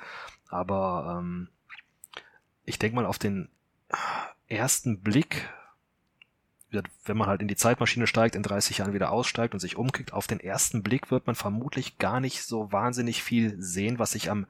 [0.50, 1.50] Aber ähm,
[2.66, 3.50] ich denke mal, auf den
[4.48, 5.50] ersten Blick,
[7.06, 10.14] wenn man halt in die Zeitmaschine steigt, in 30 Jahren wieder aussteigt und sich umkickt,
[10.14, 14.30] auf den ersten Blick wird man vermutlich gar nicht so wahnsinnig viel sehen, was sich
[14.30, 14.48] am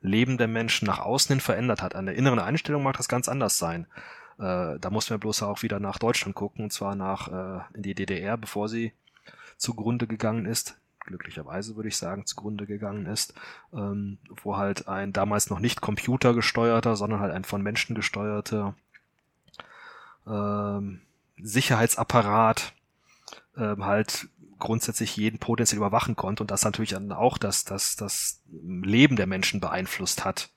[0.00, 1.94] Leben der Menschen nach außen hin verändert hat.
[1.94, 3.86] An der inneren Einstellung mag das ganz anders sein.
[4.38, 7.82] Äh, da muss man bloß auch wieder nach Deutschland gucken, und zwar nach äh, in
[7.82, 8.92] die DDR, bevor sie
[9.56, 10.76] zugrunde gegangen ist.
[11.00, 13.34] Glücklicherweise würde ich sagen, zugrunde gegangen ist,
[13.72, 18.74] ähm, wo halt ein damals noch nicht computergesteuerter, sondern halt ein von Menschen gesteuerter
[20.26, 21.00] ähm,
[21.42, 22.72] Sicherheitsapparat
[23.56, 24.28] ähm, halt
[24.58, 29.26] grundsätzlich jeden potenziell überwachen konnte und das natürlich dann auch das, das, das Leben der
[29.26, 30.50] Menschen beeinflusst hat.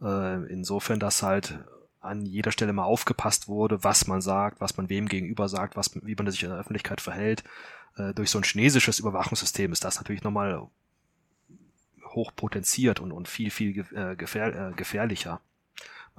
[0.00, 1.58] Äh, insofern, dass halt
[2.00, 5.94] an jeder Stelle mal aufgepasst wurde, was man sagt, was man wem gegenüber sagt, was,
[6.02, 7.44] wie man sich in der Öffentlichkeit verhält.
[7.96, 10.66] Äh, durch so ein chinesisches Überwachungssystem ist das natürlich nochmal
[12.06, 15.40] hochpotenziert und, und viel, viel äh, gefähr, äh, gefährlicher.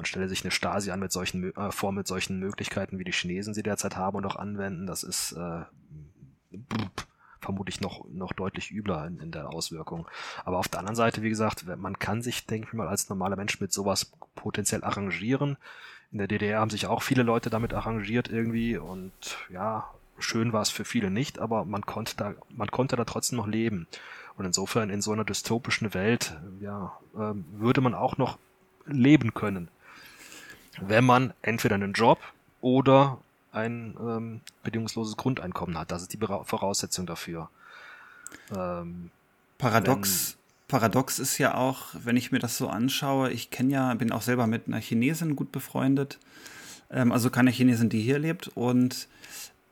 [0.01, 3.11] Man stelle sich eine Stasi an mit solchen äh, vor mit solchen Möglichkeiten, wie die
[3.11, 4.87] Chinesen sie derzeit haben und auch anwenden.
[4.87, 5.61] Das ist äh,
[7.39, 10.07] vermutlich noch, noch deutlich übler in, in der Auswirkung.
[10.43, 13.35] Aber auf der anderen Seite, wie gesagt, man kann sich, denke ich mal, als normaler
[13.35, 15.57] Mensch mit sowas potenziell arrangieren.
[16.11, 19.13] In der DDR haben sich auch viele Leute damit arrangiert irgendwie und
[19.51, 19.87] ja,
[20.17, 23.47] schön war es für viele nicht, aber man konnte da, man konnte da trotzdem noch
[23.47, 23.85] leben.
[24.35, 28.39] Und insofern in so einer dystopischen Welt, ja, äh, würde man auch noch
[28.87, 29.69] leben können
[30.79, 32.19] wenn man entweder einen Job
[32.61, 33.17] oder
[33.51, 35.91] ein ähm, bedingungsloses Grundeinkommen hat.
[35.91, 37.49] Das ist die Voraussetzung dafür.
[38.55, 39.11] Ähm,
[39.57, 44.11] Paradox, Paradox ist ja auch, wenn ich mir das so anschaue, ich kenne ja, bin
[44.11, 46.17] auch selber mit einer Chinesin gut befreundet.
[46.89, 48.47] ähm, also keine Chinesin, die hier lebt.
[48.55, 49.07] Und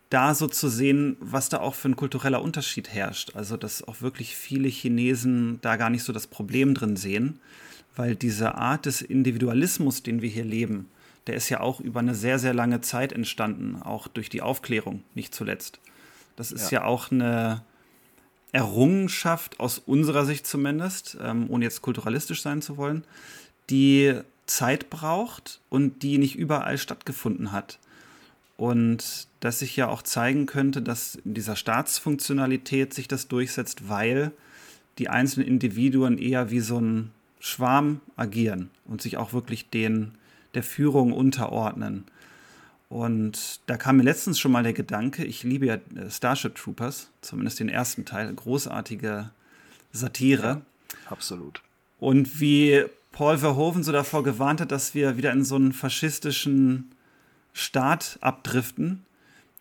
[0.10, 3.36] da so zu sehen, was da auch für ein kultureller Unterschied herrscht.
[3.36, 7.39] Also, dass auch wirklich viele Chinesen da gar nicht so das Problem drin sehen,
[8.00, 10.89] weil diese Art des Individualismus, den wir hier leben,
[11.28, 15.04] der ist ja auch über eine sehr, sehr lange Zeit entstanden, auch durch die Aufklärung,
[15.16, 15.82] nicht zuletzt.
[16.38, 17.62] Das ist ja, ja auch eine
[18.54, 23.04] Errungenschaft aus unserer Sicht zumindest, ähm, ohne jetzt kulturalistisch sein zu wollen,
[23.70, 27.80] die Zeit braucht und die nicht überall stattgefunden hat.
[28.56, 34.32] Und dass sich ja auch zeigen könnte, dass in dieser Staatsfunktionalität sich das durchsetzt, weil
[35.00, 40.14] die einzelnen Individuen eher wie so ein Schwarm agieren und sich auch wirklich den
[40.54, 42.06] der Führung unterordnen.
[42.90, 47.12] Und da kam mir letztens schon mal der Gedanke, ich liebe ja äh, Starship Troopers,
[47.22, 49.30] zumindest den ersten Teil, großartige
[49.92, 50.44] Satire.
[50.44, 50.62] Ja,
[51.12, 51.62] absolut.
[52.00, 56.92] Und wie Paul Verhoeven so davor gewarnt hat, dass wir wieder in so einen faschistischen
[57.54, 59.06] Staat abdriften,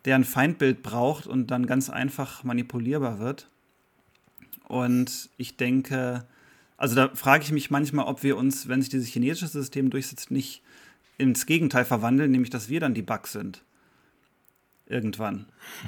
[0.04, 3.48] der ein Feindbild braucht und dann ganz einfach manipulierbar wird.
[4.68, 6.24] Und ich denke,
[6.78, 10.30] also da frage ich mich manchmal, ob wir uns, wenn sich dieses chinesische System durchsetzt,
[10.30, 10.62] nicht
[11.18, 13.62] ins Gegenteil verwandeln, nämlich dass wir dann die Bugs sind.
[14.86, 15.46] Irgendwann.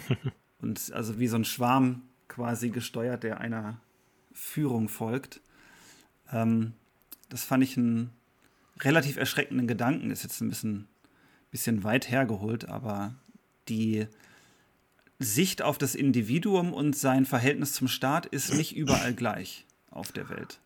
[0.60, 3.80] Und also wie so ein Schwarm quasi gesteuert, der einer
[4.34, 5.40] Führung folgt.
[6.30, 6.74] Ähm,
[7.30, 8.10] das fand ich einen
[8.80, 10.10] relativ erschreckenden Gedanken.
[10.10, 10.86] Ist jetzt ein bisschen
[11.50, 13.14] bisschen weit hergeholt, aber
[13.68, 14.06] die
[15.18, 20.28] Sicht auf das Individuum und sein Verhältnis zum Staat ist nicht überall gleich auf der
[20.28, 20.60] Welt.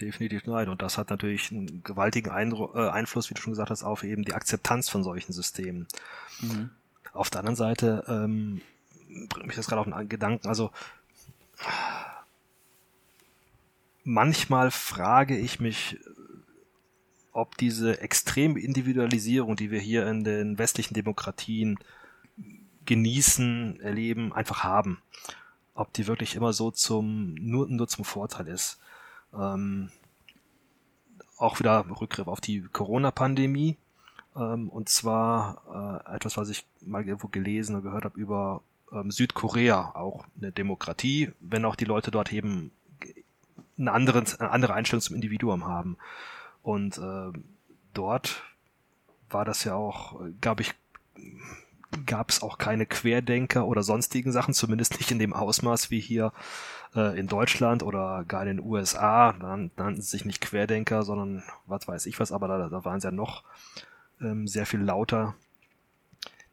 [0.00, 0.68] Definitiv nein.
[0.68, 4.04] Und das hat natürlich einen gewaltigen Eindru äh, Einfluss, wie du schon gesagt hast, auf
[4.04, 5.88] eben die Akzeptanz von solchen Systemen.
[6.40, 6.70] Mhm.
[7.12, 8.60] Auf der anderen Seite ähm,
[9.28, 10.46] bringt mich das gerade auf einen Gedanken.
[10.46, 10.70] Also
[14.04, 15.98] manchmal frage ich mich,
[17.32, 21.78] ob diese extreme Individualisierung, die wir hier in den westlichen Demokratien
[22.84, 25.02] genießen, erleben, einfach haben,
[25.74, 28.80] ob die wirklich immer so zum nur, nur zum Vorteil ist.
[29.34, 29.90] Ähm,
[31.38, 33.76] auch wieder Rückgriff auf die Corona-Pandemie.
[34.36, 38.62] Ähm, und zwar äh, etwas, was ich mal irgendwo gelesen und gehört habe über
[38.92, 42.70] ähm, Südkorea, auch eine Demokratie, wenn auch die Leute dort eben
[43.78, 45.96] eine andere, eine andere Einstellung zum Individuum haben.
[46.62, 47.32] Und äh,
[47.94, 48.42] dort
[49.30, 50.74] war das ja auch, glaube ich,
[52.06, 56.32] gab es auch keine Querdenker oder sonstigen Sachen, zumindest nicht in dem Ausmaß wie hier
[56.94, 59.32] äh, in Deutschland oder gar in den USA.
[59.32, 63.00] Dann nannten sie sich nicht Querdenker, sondern was weiß ich was, aber da, da waren
[63.00, 63.44] sie ja noch
[64.20, 65.34] ähm, sehr viel lauter.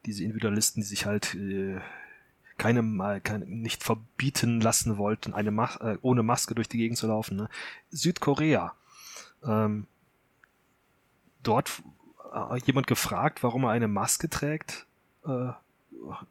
[0.05, 1.79] Diese Individualisten, die sich halt äh,
[2.57, 6.97] keine, mal keine, nicht verbieten lassen wollten, eine Mas äh, ohne Maske durch die Gegend
[6.97, 7.35] zu laufen.
[7.35, 7.49] Ne?
[7.91, 8.73] Südkorea.
[9.43, 9.87] Ähm,
[11.43, 11.83] dort
[12.33, 14.85] äh, jemand gefragt, warum er eine Maske trägt,
[15.25, 15.51] äh,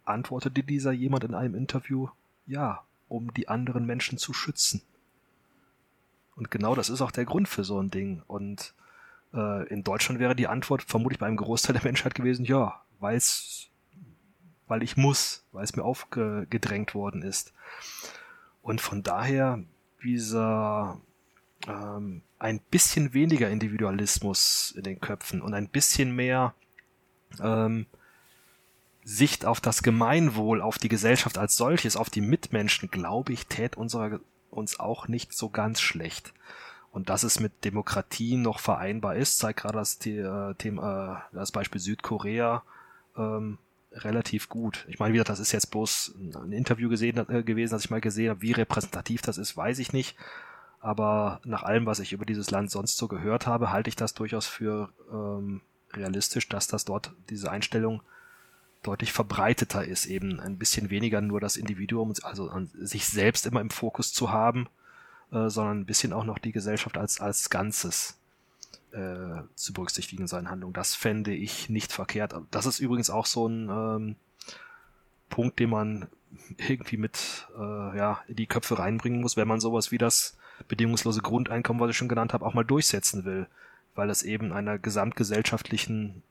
[0.05, 2.09] antwortete dieser jemand in einem Interview,
[2.47, 4.83] ja, um die anderen Menschen zu schützen.
[6.37, 8.23] Und genau das ist auch der Grund für so ein Ding.
[8.27, 8.75] Und
[9.33, 13.69] äh, in Deutschland wäre die Antwort vermutlich bei einem Großteil der Menschheit gewesen, ja, weil's,
[14.67, 17.53] weil ich muss, weil es mir aufgedrängt worden ist.
[18.63, 19.63] Und von daher
[20.03, 21.01] dieser
[21.67, 26.55] ähm, ein bisschen weniger Individualismus in den Köpfen und ein bisschen mehr
[27.41, 27.87] ähm,
[29.05, 33.77] Sicht auf das Gemeinwohl, auf die Gesellschaft als solches, auf die Mitmenschen, glaube ich, tät
[33.77, 36.33] unserer, uns auch nicht so ganz schlecht.
[36.91, 41.53] Und dass es mit Demokratie noch vereinbar ist, zeigt gerade das, äh, Thema, äh, das
[41.53, 42.63] Beispiel Südkorea
[43.17, 43.59] ähm,
[43.93, 44.87] relativ gut.
[44.89, 47.91] Ich meine, wie gesagt, das ist jetzt bloß ein Interview gesehen, äh, gewesen, das ich
[47.91, 48.43] mal gesehen habe.
[48.43, 50.17] Wie repräsentativ das ist, weiß ich nicht
[50.85, 54.13] aber nach allem, was ich über dieses Land sonst so gehört habe, halte ich das
[54.13, 55.63] durchaus für ähm,
[55.95, 58.03] realistisch, dass das dort diese Einstellung
[58.85, 63.71] deutlich verbreiteter ist, eben ein bisschen weniger nur das Individuum, also sich selbst immer im
[63.71, 64.69] Fokus zu haben,
[65.33, 68.19] äh, sondern ein bisschen auch noch die Gesellschaft als, als Ganzes
[68.93, 70.75] äh, zu berücksichtigen in seinen Handlungen.
[70.75, 72.35] Das fände ich nicht verkehrt.
[72.51, 74.17] Das ist übrigens auch so ein ähm,
[75.31, 76.09] Punkt, den man
[76.57, 80.37] irgendwie mit äh, ja, in die Köpfe reinbringen muss, wenn man sowas wie das
[80.69, 83.47] bedingungslose Grundeinkommen, was ich schon genannt habe, auch mal durchsetzen will,
[83.95, 86.23] weil es eben einer gesamtgesellschaftlichen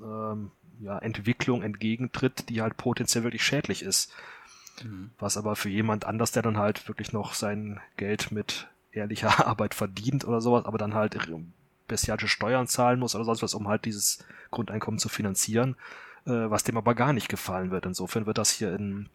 [0.00, 0.50] ähm,
[0.80, 4.12] ja, Entwicklung entgegentritt, die halt potenziell wirklich schädlich ist.
[4.82, 5.10] Mhm.
[5.18, 9.74] Was aber für jemand anders, der dann halt wirklich noch sein Geld mit ehrlicher Arbeit
[9.74, 11.16] verdient oder sowas, aber dann halt
[11.88, 15.76] bestialische Steuern zahlen muss oder sonst was, um halt dieses Grundeinkommen zu finanzieren,
[16.24, 17.86] äh, was dem aber gar nicht gefallen wird.
[17.86, 19.08] Insofern wird das hier in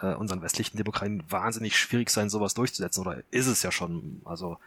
[0.00, 3.00] äh, unseren westlichen Demokratien wahnsinnig schwierig sein, sowas durchzusetzen.
[3.02, 4.22] Oder ist es ja schon.
[4.24, 4.58] Also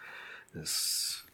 [0.54, 1.26] es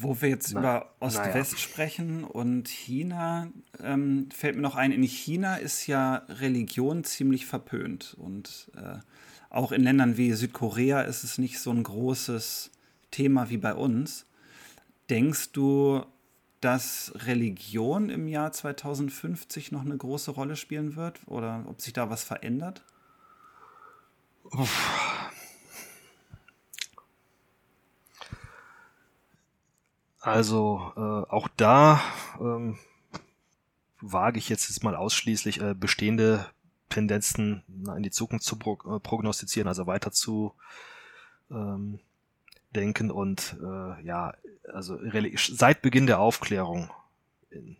[0.00, 1.58] Wo wir jetzt Na, über Ost-West naja.
[1.58, 3.48] sprechen und China,
[3.82, 8.14] ähm, fällt mir noch ein, in China ist ja Religion ziemlich verpönt.
[8.18, 8.98] Und äh,
[9.48, 12.70] auch in Ländern wie Südkorea ist es nicht so ein großes
[13.10, 14.26] Thema wie bei uns.
[15.08, 16.04] Denkst du,
[16.60, 21.20] dass Religion im Jahr 2050 noch eine große Rolle spielen wird?
[21.26, 22.82] Oder ob sich da was verändert?
[24.52, 25.30] Uff.
[30.20, 32.00] Also äh, auch da
[32.38, 32.78] ähm,
[34.00, 36.46] wage ich jetzt, mal ausschließlich äh, bestehende
[36.90, 37.62] Tendenzen
[37.96, 40.54] in die Zukunft zu äh, prognostizieren, also weiter zu
[41.50, 42.00] ähm,
[42.74, 44.34] denken und äh, ja,
[44.72, 44.98] also
[45.36, 46.90] seit Beginn der Aufklärung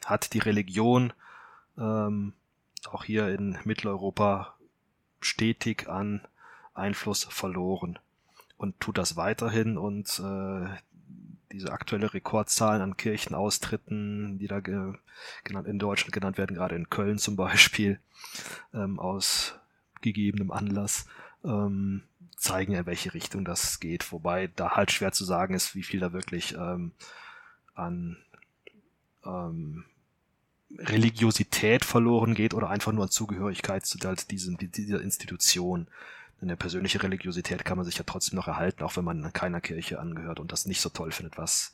[0.04, 1.12] hat die Religion
[1.78, 2.32] ähm,
[2.90, 4.54] auch hier in Mitteleuropa
[5.20, 6.26] stetig an
[6.74, 7.98] Einfluss verloren
[8.56, 10.68] und tut das weiterhin und äh,
[11.52, 14.94] diese aktuelle Rekordzahlen an Kirchenaustritten, die da ge
[15.44, 17.98] genannt, in Deutschland genannt werden, gerade in Köln zum Beispiel,
[18.72, 19.54] ähm, aus
[20.00, 21.06] gegebenem Anlass,
[21.44, 22.02] ähm,
[22.36, 24.12] zeigen, in welche Richtung das geht.
[24.12, 26.92] Wobei da halt schwer zu sagen ist, wie viel da wirklich ähm,
[27.74, 28.16] an
[29.24, 29.84] ähm,
[30.78, 35.88] Religiosität verloren geht oder einfach nur an Zugehörigkeit zu halt diesem, dieser Institution
[36.40, 40.00] eine persönliche Religiosität kann man sich ja trotzdem noch erhalten, auch wenn man keiner Kirche
[40.00, 41.72] angehört und das nicht so toll findet, was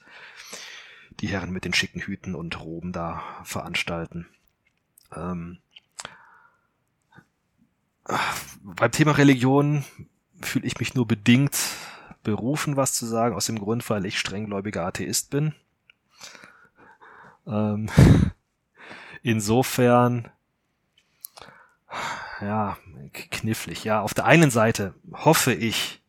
[1.21, 4.27] die Herren mit den schicken Hüten und Roben da veranstalten.
[5.15, 5.59] Ähm,
[8.63, 9.85] beim Thema Religion
[10.41, 11.57] fühle ich mich nur bedingt
[12.23, 15.55] berufen, was zu sagen, aus dem Grund, weil ich strenggläubiger Atheist bin.
[17.47, 17.89] Ähm,
[19.23, 20.29] insofern
[22.41, 22.77] ja,
[23.31, 23.85] knifflig.
[23.85, 26.03] Ja, auf der einen Seite hoffe ich,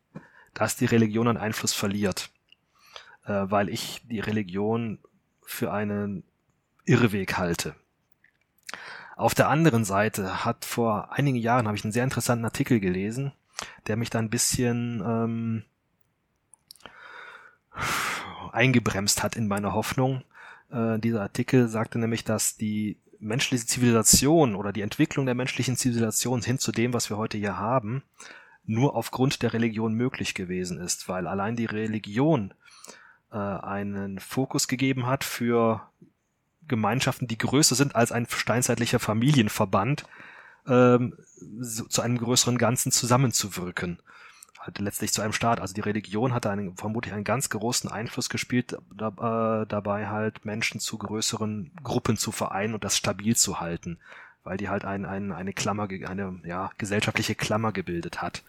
[0.54, 2.30] dass die Religion an Einfluss verliert,
[3.24, 4.98] äh, weil ich die Religion
[5.42, 6.24] für einen
[6.84, 7.74] Irrweg halte.
[9.16, 13.32] Auf der anderen Seite hat vor einigen Jahren habe ich einen sehr interessanten Artikel gelesen,
[13.86, 15.64] der mich da ein bisschen ähm,
[18.52, 20.22] eingebremst hat in meiner Hoffnung.
[20.70, 26.42] Äh, dieser Artikel sagte nämlich, dass die menschliche Zivilisation oder die Entwicklung der menschlichen Zivilisation
[26.42, 28.02] hin zu dem, was wir heute hier haben,
[28.64, 32.54] nur aufgrund der Religion möglich gewesen ist, weil allein die Religion
[33.32, 35.82] äh, einen Fokus gegeben hat für
[36.66, 40.04] Gemeinschaften, die größer sind als ein steinzeitlicher Familienverband,
[40.66, 41.14] ähm,
[41.60, 43.98] so, zu einem größeren Ganzen zusammenzuwirken
[44.76, 45.60] letztlich zu einem Staat.
[45.60, 50.44] Also die Religion hatte einen, vermutlich einen ganz großen Einfluss gespielt, da, äh, dabei halt
[50.44, 53.98] Menschen zu größeren Gruppen zu vereinen und das stabil zu halten,
[54.44, 58.42] weil die halt ein, ein, eine Klammer, eine ja, gesellschaftliche Klammer gebildet hat.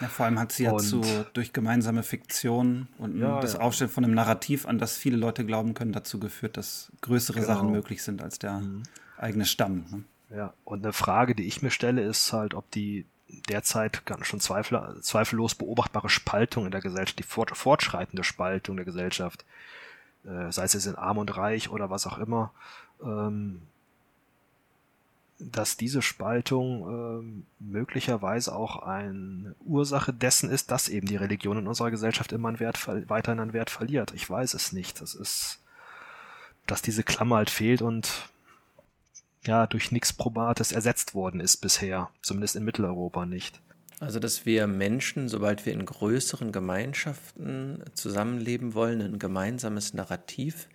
[0.00, 1.02] Ja, vor allem hat sie ja zu,
[1.32, 3.60] durch gemeinsame Fiktion und ja, das ja.
[3.60, 7.54] Aufstellen von einem Narrativ, an das viele Leute glauben können, dazu geführt, dass größere genau.
[7.54, 8.82] Sachen möglich sind als der mhm.
[9.16, 9.84] eigene Stamm.
[9.90, 10.04] Ne?
[10.36, 13.04] Ja, und eine Frage, die ich mir stelle, ist halt, ob die
[13.48, 19.44] derzeit schon zweifel, zweifellos beobachtbare Spaltung in der Gesellschaft, die fort, fortschreitende Spaltung der Gesellschaft,
[20.24, 22.52] äh, sei es jetzt in Arm und Reich oder was auch immer,
[23.02, 23.62] ähm,
[25.40, 31.66] dass diese Spaltung ähm, möglicherweise auch eine Ursache dessen ist, dass eben die Religion in
[31.66, 34.12] unserer Gesellschaft immer an Wert, weiterhin an Wert verliert.
[34.14, 35.00] Ich weiß es nicht.
[35.00, 35.60] Das ist,
[36.66, 38.28] dass diese Klammer halt fehlt und
[39.46, 43.60] ja durch nichts Probates ersetzt worden ist bisher, zumindest in Mitteleuropa nicht.
[44.00, 50.68] Also, dass wir Menschen, sobald wir in größeren Gemeinschaften zusammenleben wollen, ein gemeinsames Narrativ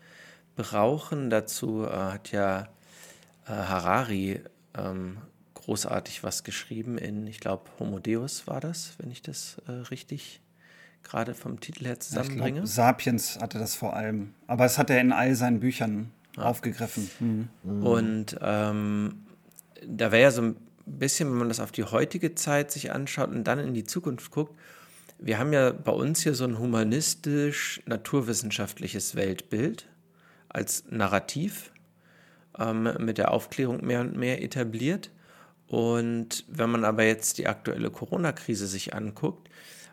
[0.55, 1.31] brauchen.
[1.31, 2.67] Dazu äh, hat ja
[3.47, 4.41] äh, Harari
[4.77, 5.17] ähm,
[5.55, 10.41] großartig was geschrieben in, ich glaube, Homo Deus war das, wenn ich das äh, richtig
[11.01, 12.61] gerade vom Titel her zusammenbringe.
[12.61, 14.33] Glaub, Sapiens hatte das vor allem.
[14.47, 17.09] Aber es hat er in all seinen Büchern aufgegriffen.
[17.19, 17.49] Mhm.
[17.85, 19.25] Und ähm,
[19.85, 20.55] da wäre ja so ein
[20.85, 24.31] bisschen, wenn man das auf die heutige Zeit sich anschaut und dann in die Zukunft
[24.31, 24.55] guckt,
[25.17, 29.87] wir haben ja bei uns hier so ein humanistisch-naturwissenschaftliches Weltbild
[30.49, 31.71] als Narrativ
[32.59, 35.11] ähm, mit der Aufklärung mehr und mehr etabliert.
[35.67, 39.49] Und wenn man aber jetzt die aktuelle Corona-Krise sich anguckt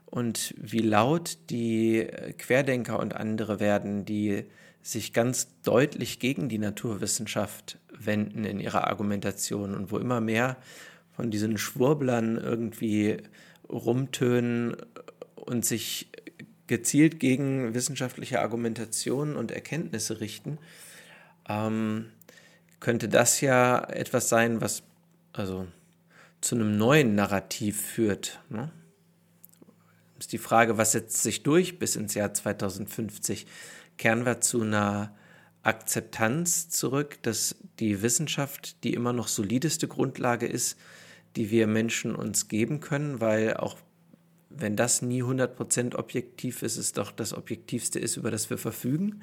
[0.07, 4.45] und wie laut die Querdenker und andere werden, die
[4.83, 10.57] sich ganz deutlich gegen die Naturwissenschaft wenden in ihrer Argumentation und wo immer mehr
[11.15, 13.19] von diesen Schwurblern irgendwie
[13.69, 14.77] rumtönen
[15.37, 16.11] und sich
[16.67, 20.59] gezielt gegen wissenschaftliche Argumentationen und Erkenntnisse richten,
[21.49, 22.11] ähm,
[22.81, 24.83] könnte das ja etwas sein, was
[25.33, 25.67] also
[26.41, 28.41] zu einem neuen Narrativ führt.
[28.49, 28.71] Ne?
[30.19, 33.47] Ist die Frage, was setzt sich durch bis ins Jahr 2050?
[33.99, 35.15] Kehren wir zu einer
[35.63, 40.79] Akzeptanz zurück, dass die Wissenschaft die immer noch solideste Grundlage ist,
[41.37, 43.77] die wir Menschen uns geben können, weil auch
[44.51, 49.23] wenn das nie 100% objektiv ist, es doch das Objektivste ist, über das wir verfügen?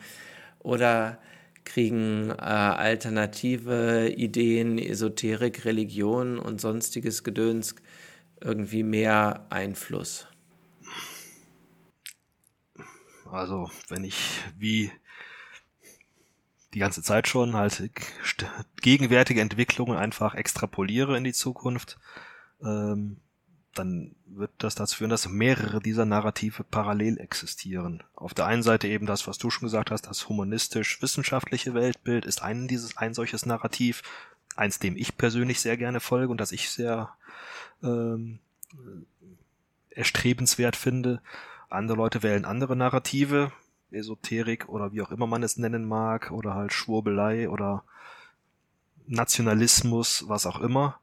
[0.59, 1.19] Oder
[1.65, 7.75] kriegen äh, alternative Ideen, Esoterik, Religion und sonstiges Gedöns
[8.41, 10.28] irgendwie mehr Einfluss?
[13.31, 14.91] Also, wenn ich wie
[16.73, 17.89] die ganze Zeit schon halt
[18.81, 21.97] gegenwärtige Entwicklungen einfach extrapoliere in die Zukunft,
[22.63, 23.17] ähm,
[23.73, 28.03] dann wird das dazu führen, dass mehrere dieser Narrative parallel existieren.
[28.15, 32.41] Auf der einen Seite eben das, was du schon gesagt hast, das humanistisch-wissenschaftliche Weltbild ist
[32.41, 34.01] ein dieses ein solches Narrativ,
[34.55, 37.13] eins dem ich persönlich sehr gerne folge und das ich sehr
[37.83, 38.39] ähm,
[39.89, 41.21] erstrebenswert finde.
[41.69, 43.51] Andere Leute wählen andere Narrative,
[43.91, 47.83] Esoterik oder wie auch immer man es nennen mag, oder halt Schwurbelei oder
[49.05, 50.99] Nationalismus, was auch immer.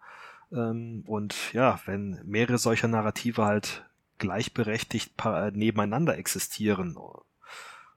[0.53, 3.85] Ähm, und ja, wenn mehrere solcher Narrative halt
[4.19, 5.13] gleichberechtigt
[5.53, 6.97] nebeneinander existieren,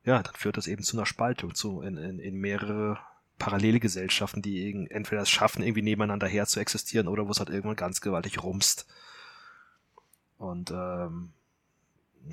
[0.03, 2.99] ja, dann führt das eben zu einer Spaltung, zu in, in, in mehrere
[3.38, 7.49] parallele Gesellschaften, die entweder es schaffen, irgendwie nebeneinander her zu existieren oder wo es halt
[7.49, 8.88] irgendwann ganz gewaltig rumst.
[10.38, 11.32] Und ähm,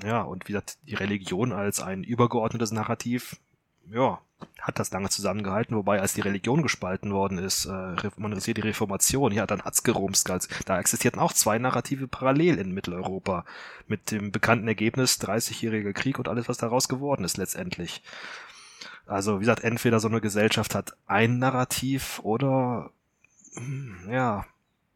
[0.03, 3.37] ja, und wie gesagt, die Religion als ein übergeordnetes Narrativ,
[3.89, 4.19] ja,
[4.61, 8.61] hat das lange zusammengehalten, wobei als die Religion gespalten worden ist, äh, man sieht die
[8.61, 10.29] Reformation, ja, dann hat's gerumst.
[10.65, 13.45] Da existierten auch zwei Narrative parallel in Mitteleuropa
[13.87, 18.03] mit dem bekannten Ergebnis 30-jähriger Krieg und alles, was daraus geworden ist letztendlich.
[19.05, 22.91] Also, wie gesagt, entweder so eine Gesellschaft hat ein Narrativ oder
[23.55, 24.45] hm, ja,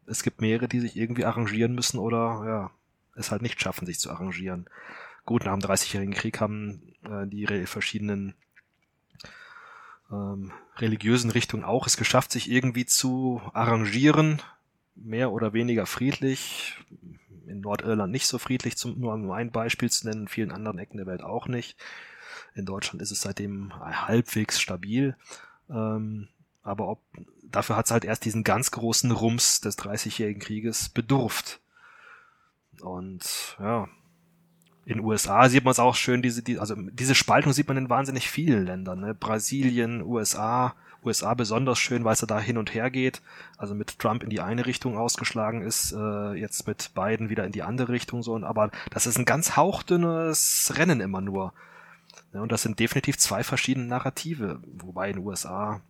[0.06, 2.70] es gibt mehrere, die sich irgendwie arrangieren müssen oder ja,
[3.14, 4.66] es halt nicht schaffen, sich zu arrangieren.
[5.24, 8.34] Gut, nach dem 30-jährigen Krieg haben äh, die verschiedenen
[10.10, 14.42] ähm, religiösen Richtungen auch es geschafft, sich irgendwie zu arrangieren,
[14.94, 16.76] mehr oder weniger friedlich.
[17.46, 20.78] In Nordirland nicht so friedlich, zum, nur um ein Beispiel zu nennen, in vielen anderen
[20.78, 21.76] Ecken der Welt auch nicht.
[22.54, 25.16] In Deutschland ist es seitdem halbwegs stabil.
[25.70, 26.28] Ähm,
[26.62, 27.00] aber ob,
[27.42, 31.60] dafür hat es halt erst diesen ganz großen Rums des Dreißigjährigen Krieges bedurft.
[32.82, 33.88] Und ja,
[34.84, 37.88] in USA sieht man es auch schön, diese, die, also diese Spaltung sieht man in
[37.88, 39.00] wahnsinnig vielen Ländern.
[39.00, 39.14] Ne?
[39.14, 40.74] Brasilien, USA,
[41.04, 43.22] USA besonders schön, weil es da hin und her geht.
[43.56, 47.52] Also mit Trump in die eine Richtung ausgeschlagen ist, äh, jetzt mit Biden wieder in
[47.52, 48.36] die andere Richtung so.
[48.36, 51.52] Aber das ist ein ganz hauchdünnes Rennen immer nur.
[52.32, 55.80] Ja, und das sind definitiv zwei verschiedene Narrative, wobei in den USA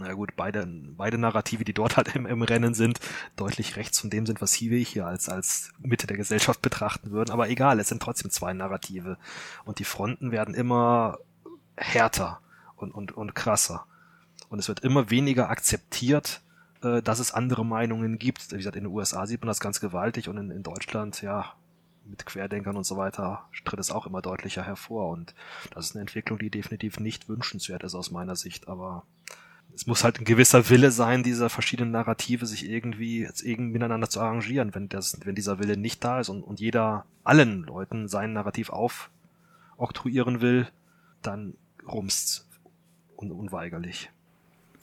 [0.00, 3.00] na gut, beide, beide Narrative, die dort halt im, im Rennen sind,
[3.36, 7.30] deutlich rechts von dem sind, was wir hier als, als Mitte der Gesellschaft betrachten würden.
[7.30, 9.18] Aber egal, es sind trotzdem zwei Narrative.
[9.64, 11.18] Und die Fronten werden immer
[11.76, 12.40] härter
[12.76, 13.86] und, und, und krasser.
[14.48, 16.40] Und es wird immer weniger akzeptiert,
[16.82, 18.52] äh, dass es andere Meinungen gibt.
[18.52, 21.54] Wie gesagt, in den USA sieht man das ganz gewaltig und in, in Deutschland, ja,
[22.04, 25.08] mit Querdenkern und so weiter tritt es auch immer deutlicher hervor.
[25.10, 25.34] Und
[25.70, 28.68] das ist eine Entwicklung, die definitiv nicht wünschenswert ist aus meiner Sicht.
[28.68, 29.04] Aber
[29.74, 34.20] es muss halt ein gewisser Wille sein, dieser verschiedenen Narrative sich irgendwie, irgendwie miteinander zu
[34.20, 34.74] arrangieren.
[34.74, 38.70] Wenn das, wenn dieser Wille nicht da ist und, und jeder allen Leuten sein Narrativ
[38.70, 40.68] aufoktroyieren will,
[41.22, 41.54] dann
[41.86, 42.46] rumst's
[43.16, 44.10] un unweigerlich.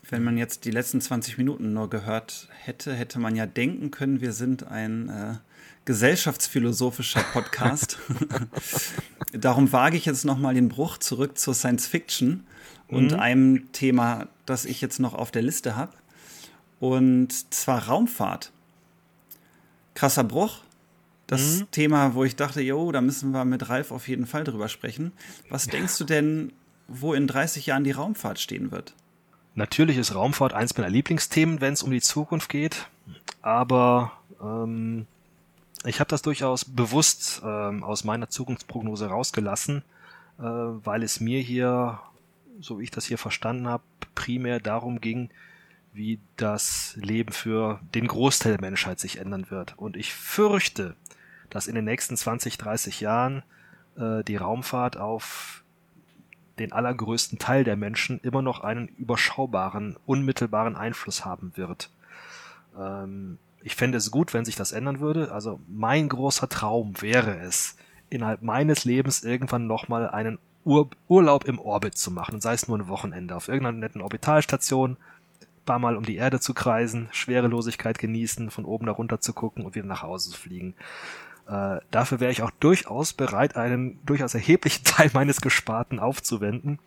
[0.10, 4.22] Wenn man jetzt die letzten 20 Minuten nur gehört hätte, hätte man ja denken können,
[4.22, 5.36] wir sind ein äh,
[5.84, 7.98] gesellschaftsphilosophischer Podcast.
[9.34, 12.46] Darum wage ich jetzt nochmal den Bruch zurück zur Science Fiction
[12.88, 13.20] und mhm.
[13.20, 15.93] einem Thema, das ich jetzt noch auf der Liste habe.
[16.80, 18.52] Und zwar Raumfahrt.
[19.93, 20.62] Krasser Bruch.
[21.28, 21.72] Das mhm.
[21.72, 25.12] Thema, wo ich dachte, jo, da müssen wir mit Ralf auf jeden Fall drüber sprechen.
[25.50, 26.54] Was denkst du denn,
[26.88, 28.93] wo in 30 Jahren die Raumfahrt stehen wird?
[29.54, 32.88] Natürlich ist Raumfahrt eins meiner Lieblingsthemen, wenn es um die Zukunft geht.
[33.41, 35.06] Aber ähm,
[35.84, 39.84] ich habe das durchaus bewusst ähm, aus meiner Zukunftsprognose rausgelassen,
[40.39, 42.00] äh, weil es mir hier
[42.60, 43.84] so wie ich das hier verstanden habe,
[44.16, 45.30] primär darum ging,
[45.93, 49.78] wie das Leben für den Großteil der Menschheit sich ändern wird.
[49.78, 50.95] Und ich fürchte,
[51.49, 53.43] dass in den nächsten 20, 30 Jahren
[53.97, 55.64] äh, die Raumfahrt auf
[56.60, 61.89] den allergrößten Teil der Menschen immer noch einen überschaubaren, unmittelbaren Einfluss haben wird.
[62.78, 65.32] Ähm, ich fände es gut, wenn sich das ändern würde.
[65.32, 67.76] Also mein großer Traum wäre es,
[68.10, 72.78] innerhalb meines Lebens irgendwann nochmal einen Ur Urlaub im Orbit zu machen, sei es nur
[72.78, 74.97] ein Wochenende auf irgendeiner netten Orbitalstation,
[75.65, 79.65] paar Mal um die Erde zu kreisen, Schwerelosigkeit genießen, von oben da runter zu gucken
[79.65, 80.76] und wieder nach Hause zu fliegen.
[81.47, 86.80] Äh, dafür wäre ich auch durchaus bereit, einen durchaus erheblichen Teil meines Gesparten aufzuwenden.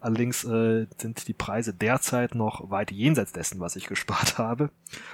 [0.00, 4.70] Allerdings äh, sind die Preise derzeit noch weit jenseits dessen, was ich gespart habe.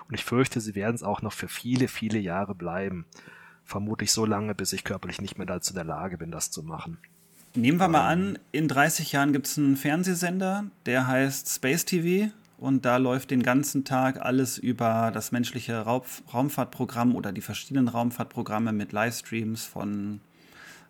[0.07, 3.05] Und ich fürchte, sie werden es auch noch für viele, viele Jahre bleiben.
[3.65, 6.63] Vermutlich so lange, bis ich körperlich nicht mehr dazu in der Lage bin, das zu
[6.63, 6.99] machen.
[7.55, 12.33] Nehmen wir mal an, in 30 Jahren gibt es einen Fernsehsender, der heißt Space TV
[12.57, 17.89] und da läuft den ganzen Tag alles über das menschliche Raub Raumfahrtprogramm oder die verschiedenen
[17.89, 20.21] Raumfahrtprogramme mit Livestreams von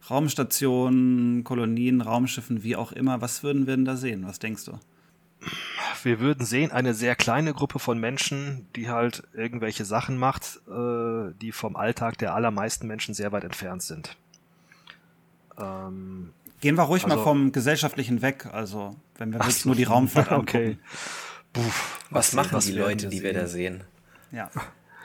[0.09, 3.21] Raumstationen, Kolonien, Raumschiffen, wie auch immer.
[3.21, 4.25] Was würden wir denn da sehen?
[4.25, 4.79] Was denkst du?
[6.05, 11.33] Wir würden sehen, eine sehr kleine Gruppe von Menschen, die halt irgendwelche Sachen macht, äh,
[11.41, 14.17] die vom Alltag der allermeisten Menschen sehr weit entfernt sind.
[15.59, 16.31] Ähm,
[16.63, 19.83] Gehen wir ruhig also, mal vom Gesellschaftlichen weg, also wenn wir jetzt so, nur die
[19.83, 20.49] Raumfahrt angucken.
[20.49, 20.79] Okay.
[21.53, 23.83] Puff, was, was, machen was die Leute, die wir da sehen?
[24.31, 24.49] Ja.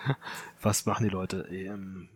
[0.62, 1.48] was machen die Leute?
[1.50, 2.10] Ähm,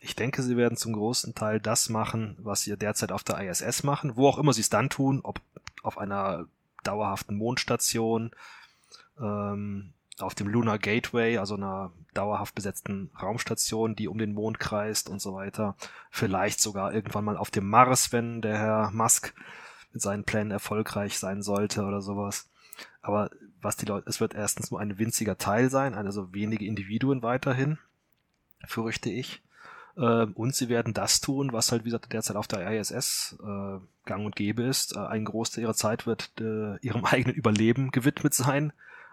[0.00, 3.84] ich denke, sie werden zum großen Teil das machen, was sie derzeit auf der ISS
[3.84, 5.40] machen, wo auch immer sie es dann tun, ob
[5.84, 6.46] auf einer
[6.82, 8.32] dauerhaften Mondstation,
[9.20, 15.08] ähm, auf dem Lunar Gateway, also einer dauerhaft besetzten Raumstation, die um den Mond kreist
[15.08, 15.76] und so weiter.
[16.10, 19.34] Vielleicht sogar irgendwann mal auf dem Mars, wenn der Herr Musk
[19.92, 22.48] mit seinen Plänen erfolgreich sein sollte oder sowas.
[23.00, 27.22] Aber was die Leute, es wird erstens nur ein winziger Teil sein, also wenige Individuen
[27.22, 27.78] weiterhin,
[28.66, 29.42] fürchte ich.
[29.96, 33.78] Ähm, und sie werden das tun, was halt, wie gesagt, derzeit auf der ISS äh,
[34.06, 34.96] gang und gäbe ist.
[34.96, 38.72] Äh, ein Großteil ihrer Zeit wird äh, ihrem eigenen Überleben gewidmet sein.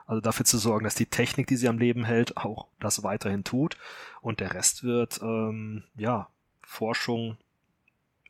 [0.09, 3.43] Also dafür zu sorgen, dass die Technik, die sie am Leben hält, auch das weiterhin
[3.43, 3.77] tut.
[4.21, 6.29] Und der Rest wird, ähm, ja,
[6.63, 7.37] Forschung,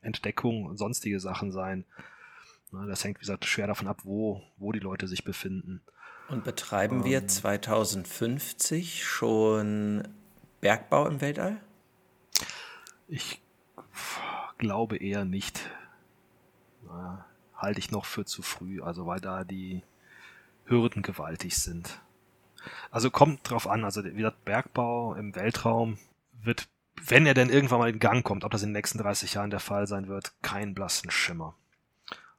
[0.01, 1.85] Entdeckung und sonstige Sachen sein.
[2.73, 5.79] Das hängt, wie gesagt, schwer davon ab, wo, wo die Leute sich befinden.
[6.27, 10.05] Und betreiben ähm, wir 2050 schon
[10.59, 11.61] Bergbau im Weltall?
[13.07, 13.41] Ich
[14.57, 15.69] glaube eher nicht.
[16.85, 17.25] Na,
[17.55, 19.81] halte ich noch für zu früh, also weil da die
[20.69, 21.99] Hürden gewaltig sind.
[22.91, 25.97] Also kommt drauf an, also wie gesagt, Bergbau im Weltraum
[26.43, 26.67] wird,
[27.01, 29.49] wenn er denn irgendwann mal in Gang kommt, ob das in den nächsten 30 Jahren
[29.49, 31.55] der Fall sein wird, kein blassen Schimmer.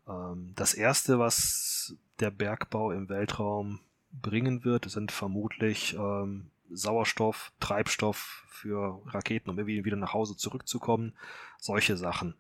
[0.06, 3.80] Ähm, das erste, was der Bergbau im Weltraum
[4.12, 11.14] bringen wird, sind vermutlich ähm, Sauerstoff, Treibstoff für Raketen, um irgendwie wieder nach Hause zurückzukommen.
[11.58, 12.34] Solche Sachen.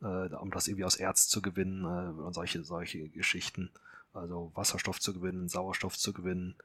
[0.00, 3.70] Äh, um das irgendwie aus Erz zu gewinnen äh, und solche, solche Geschichten.
[4.12, 6.56] Also Wasserstoff zu gewinnen, Sauerstoff zu gewinnen.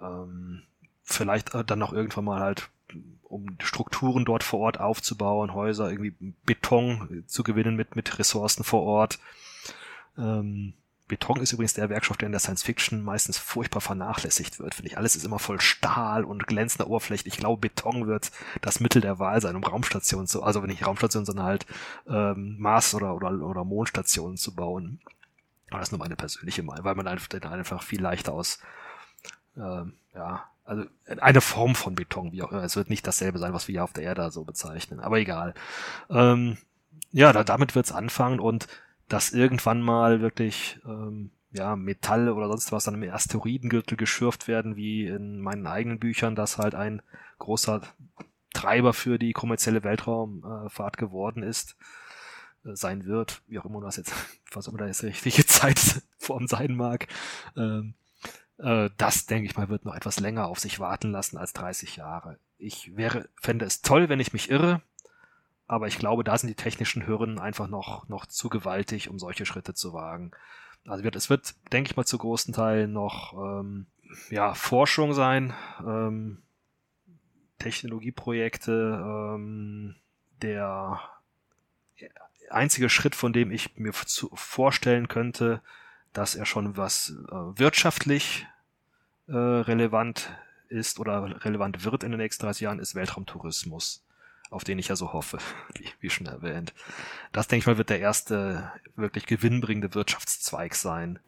[0.00, 0.62] Ähm,
[1.02, 2.70] vielleicht äh, dann noch irgendwann mal halt,
[3.22, 8.82] um Strukturen dort vor Ort aufzubauen, Häuser, irgendwie Beton zu gewinnen mit, mit Ressourcen vor
[8.82, 9.18] Ort.
[10.18, 10.74] Ähm,
[11.08, 14.90] Beton ist übrigens der Werkstoff, der in der Science Fiction meistens furchtbar vernachlässigt wird, finde
[14.90, 14.98] ich.
[14.98, 17.28] Alles ist immer voll Stahl und glänzender Oberfläche.
[17.28, 20.84] Ich glaube, Beton wird das Mittel der Wahl sein, um Raumstationen zu, also wenn nicht
[20.84, 21.66] Raumstationen, sondern halt
[22.08, 25.00] ähm, Mars- oder, oder, oder Mondstationen zu bauen.
[25.70, 28.60] Aber das ist nur meine persönliche Meinung, weil man einfach, einfach viel leichter aus,
[29.56, 30.84] ähm, ja, also
[31.20, 32.64] eine Form von Beton, wie auch immer.
[32.64, 35.54] Es wird nicht dasselbe sein, was wir hier auf der Erde so bezeichnen, aber egal.
[36.10, 36.58] Ähm,
[37.12, 38.66] ja, da, damit wird's anfangen und
[39.08, 44.76] dass irgendwann mal wirklich ähm, ja, Metall oder sonst was dann im Asteroidengürtel geschürft werden,
[44.76, 47.02] wie in meinen eigenen Büchern, dass halt ein
[47.38, 47.82] großer
[48.52, 51.76] Treiber für die kommerzielle Weltraumfahrt geworden ist,
[52.64, 54.12] äh, sein wird, wie auch immer das jetzt,
[54.52, 57.06] was immer da jetzt richtige Zeitform sein mag.
[57.56, 57.94] Ähm,
[58.58, 61.96] äh, das, denke ich mal, wird noch etwas länger auf sich warten lassen als 30
[61.96, 62.38] Jahre.
[62.58, 64.80] Ich wäre, fände es toll, wenn ich mich irre,
[65.66, 69.46] aber ich glaube, da sind die technischen Hürden einfach noch, noch zu gewaltig, um solche
[69.46, 70.30] Schritte zu wagen.
[70.86, 73.86] Also wird, es wird, denke ich mal, zu großen Teilen noch ähm,
[74.30, 75.52] ja, Forschung sein,
[75.84, 76.42] ähm,
[77.58, 79.02] Technologieprojekte.
[79.04, 79.96] Ähm,
[80.42, 81.00] der
[82.50, 85.60] einzige Schritt, von dem ich mir zu, vorstellen könnte,
[86.12, 88.46] dass er schon was äh, wirtschaftlich
[89.28, 90.32] äh, relevant
[90.68, 94.02] ist oder relevant wird in den nächsten 30 Jahren, ist Weltraumtourismus
[94.50, 95.38] auf den ich ja so hoffe,
[95.74, 96.72] wie, wie schon erwähnt.
[97.32, 101.18] Das, denke ich mal, wird der erste wirklich gewinnbringende Wirtschaftszweig sein.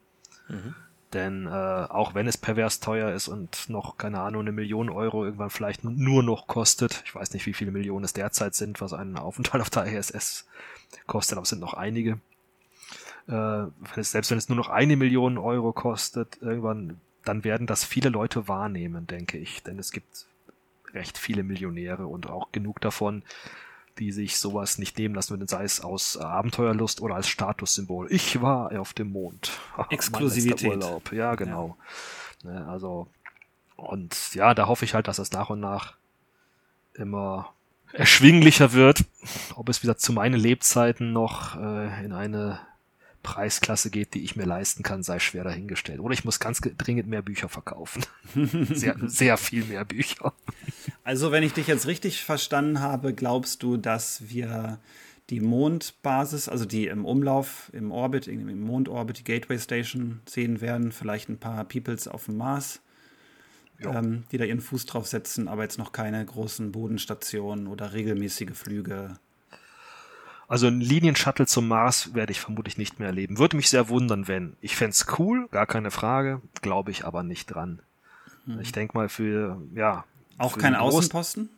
[0.49, 0.75] Mhm.
[1.15, 5.25] Denn äh, auch wenn es pervers teuer ist und noch, keine Ahnung, eine Million Euro
[5.25, 8.93] irgendwann vielleicht nur noch kostet, ich weiß nicht, wie viele Millionen es derzeit sind, was
[8.93, 10.47] einen Aufenthalt auf der ISS
[11.07, 12.21] kostet, aber es sind noch einige.
[13.27, 13.67] Äh,
[13.97, 18.49] selbst wenn es nur noch eine Million Euro kostet, irgendwann, dann werden das viele Leute
[18.49, 19.63] wahrnehmen, denke ich.
[19.63, 20.27] Denn es gibt
[20.95, 23.23] recht viele Millionäre und auch genug davon,
[23.99, 28.11] die sich sowas nicht nehmen lassen würden, sei es aus Abenteuerlust oder als Statussymbol.
[28.11, 29.51] Ich war auf dem Mond.
[29.91, 30.71] Exklusivität.
[30.71, 31.13] Urlaub.
[31.13, 31.77] Ja, genau.
[32.45, 32.51] Ja.
[32.51, 33.09] Ne, also,
[33.77, 35.97] und ja, da hoffe ich halt, dass das nach und nach
[36.95, 37.53] immer
[37.93, 39.05] erschwinglicher wird.
[39.55, 42.61] Ob es wieder zu meinen Lebzeiten noch äh, in eine
[43.23, 46.01] Preisklasse geht, die ich mir leisten kann, sei schwer dahingestellt.
[46.01, 48.05] Oder ich muss ganz dringend mehr Bücher verkaufen.
[48.73, 50.33] sehr, sehr viel mehr Bücher.
[51.05, 54.79] Also, wenn ich dich jetzt richtig verstanden habe, glaubst du, dass wir
[55.31, 60.91] die Mondbasis, also die im Umlauf, im Orbit, im Mondorbit, die Gateway Station sehen werden,
[60.91, 62.81] vielleicht ein paar Peoples auf dem Mars,
[63.81, 68.55] ähm, die da ihren Fuß drauf setzen, aber jetzt noch keine großen Bodenstationen oder regelmäßige
[68.55, 69.19] Flüge.
[70.49, 73.39] Also ein Linienshuttle zum Mars werde ich vermutlich nicht mehr erleben.
[73.39, 74.57] Würde mich sehr wundern, wenn.
[74.63, 77.81] Ich fände es cool, gar keine Frage, glaube ich aber nicht dran.
[78.47, 78.61] Hm.
[78.61, 80.05] Ich denke mal für, ja.
[80.39, 81.51] Auch kein Außenposten?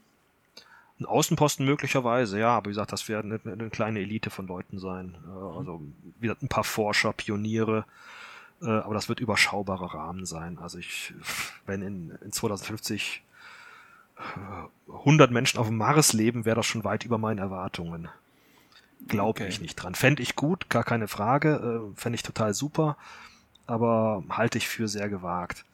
[0.98, 4.78] Ein Außenposten möglicherweise, ja, aber wie gesagt, das werden eine, eine, kleine Elite von Leuten
[4.78, 5.16] sein.
[5.24, 5.80] Äh, also
[6.18, 7.86] wieder ein paar Forscher, Pioniere,
[8.62, 10.58] äh, aber das wird überschaubarer Rahmen sein.
[10.58, 11.14] Also ich,
[11.66, 13.22] wenn in, in 2050
[14.88, 18.08] 100 Menschen auf dem Mars leben, wäre das schon weit über meinen Erwartungen.
[19.08, 19.48] Glaube okay.
[19.48, 19.94] ich nicht dran.
[19.94, 21.90] Fände ich gut, gar keine Frage.
[21.92, 22.96] Äh, Fände ich total super,
[23.66, 25.64] aber halte ich für sehr gewagt.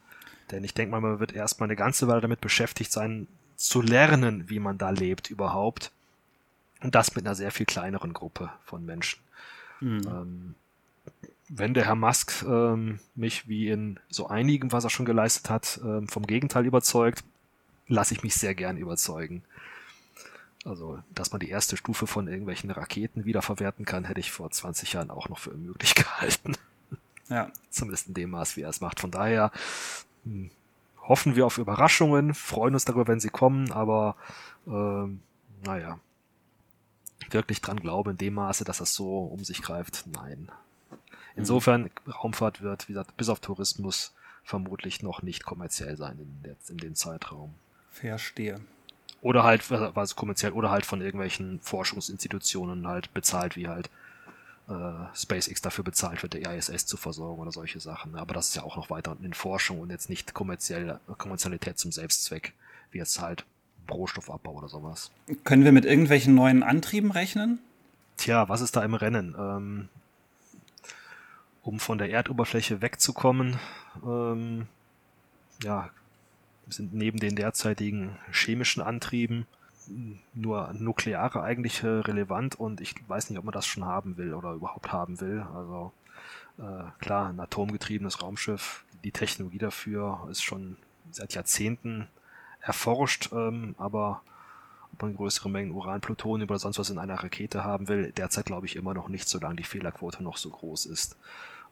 [0.53, 3.27] Denn ich denke mal, man wird erstmal eine ganze Weile damit beschäftigt sein,
[3.57, 5.91] zu lernen, wie man da lebt überhaupt.
[6.83, 9.19] Und das mit einer sehr viel kleineren Gruppe von Menschen.
[9.81, 10.03] Mhm.
[10.07, 10.55] Ähm,
[11.49, 15.81] wenn der Herr Musk ähm, mich wie in so einigen, was er schon geleistet hat,
[15.85, 17.25] ähm, vom Gegenteil überzeugt,
[17.87, 19.43] lasse ich mich sehr gern überzeugen.
[20.65, 24.95] Also, dass man die erste Stufe von irgendwelchen Raketen wiederverwerten kann, hätte ich vor 20
[24.95, 26.57] Jahren auch noch für möglich gehalten.
[27.29, 27.51] Ja.
[27.71, 28.99] Zumindest in dem Maß, wie er es macht.
[28.99, 29.53] Von daher
[30.25, 30.51] hm,
[31.03, 34.17] hoffen wir auf Überraschungen, freuen uns darüber, wenn sie kommen, aber
[34.67, 35.21] ähm,
[35.65, 36.01] naja,
[37.31, 40.51] wirklich dran glauben in dem Maße, dass das so um sich greift, nein.
[41.37, 46.57] Insofern, Raumfahrt wird, wie gesagt, bis auf Tourismus vermutlich noch nicht kommerziell sein in, der,
[46.69, 47.55] in dem Zeitraum.
[47.91, 48.61] Verstehe.
[49.21, 53.91] Oder halt, was kommerziell, oder halt von irgendwelchen Forschungsinstitutionen halt bezahlt, wie halt
[54.69, 54.73] äh,
[55.15, 58.15] SpaceX dafür bezahlt wird, der ISS zu versorgen oder solche Sachen.
[58.17, 61.93] Aber das ist ja auch noch weiter in Forschung und jetzt nicht kommerziell, Kommerzialität zum
[61.93, 62.53] Selbstzweck,
[62.91, 63.45] wie jetzt halt
[63.91, 65.11] Rohstoffabbau oder sowas.
[65.45, 67.59] Können wir mit irgendwelchen neuen Antrieben rechnen?
[68.17, 69.35] Tja, was ist da im Rennen?
[69.39, 69.89] Ähm,
[71.67, 73.59] um von der Erdoberfläche wegzukommen,
[74.05, 74.69] ähm,
[75.65, 75.91] ja,
[76.69, 79.47] sind neben den derzeitigen chemischen Antrieben
[80.33, 84.33] nur nukleare eigentlich äh, relevant und ich weiß nicht, ob man das schon haben will
[84.35, 85.45] oder überhaupt haben will.
[85.55, 85.93] Also
[86.59, 90.77] äh, klar, ein atomgetriebenes Raumschiff, die Technologie dafür ist schon
[91.11, 92.07] seit Jahrzehnten
[92.61, 94.23] erforscht, ähm, aber
[94.97, 98.47] ob man größere Mengen Uran, Plutonium oder sonst was in einer Rakete haben will, derzeit
[98.47, 101.17] glaube ich immer noch nicht, solange die Fehlerquote noch so groß ist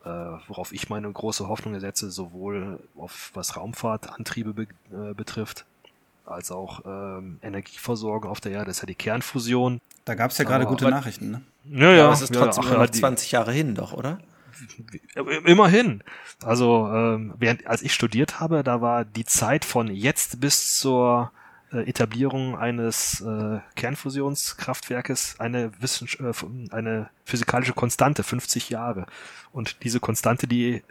[0.05, 0.09] äh,
[0.49, 5.65] worauf ich meine große Hoffnung setze, sowohl auf was Raumfahrtantriebe be äh, betrifft,
[6.27, 8.67] als auch ähm, Energieversorgung auf der Erde.
[8.67, 9.81] Das ist ja die Kernfusion.
[10.05, 11.43] Da gab es ja gerade gute Nachrichten, ne?
[11.65, 12.05] Ja, ja.
[12.05, 14.19] Aber es ist trotzdem ja, noch 20 Jahre hin, doch, oder?
[15.47, 16.03] Immerhin.
[16.43, 21.33] Also, ähm, während, als ich studiert habe, da war die Zeit von jetzt bis zur
[21.73, 26.33] äh, Etablierung eines äh, Kernfusionskraftwerkes eine, Wissens äh,
[26.71, 29.07] eine physikalische Konstante, 50 Jahre.
[29.53, 30.83] Und diese Konstante, die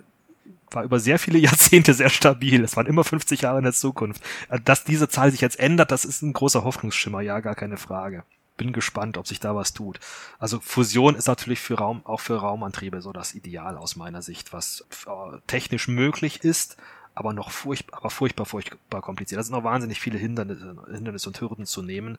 [0.72, 2.64] war über sehr viele Jahrzehnte sehr stabil.
[2.64, 4.22] Es waren immer 50 Jahre in der Zukunft.
[4.50, 7.78] Äh, dass diese Zahl sich jetzt ändert, das ist ein großer Hoffnungsschimmer, ja, gar keine
[7.78, 8.24] Frage.
[8.56, 10.00] Bin gespannt, ob sich da was tut.
[10.38, 14.54] Also Fusion ist natürlich für Raum, auch für Raumantriebe so das Ideal aus meiner Sicht,
[14.54, 16.78] was äh, technisch möglich ist,
[17.16, 19.40] aber noch furchtbar, aber furchtbar, furchtbar kompliziert.
[19.40, 22.18] Da sind noch wahnsinnig viele Hindernisse, Hindernisse und Hürden zu nehmen.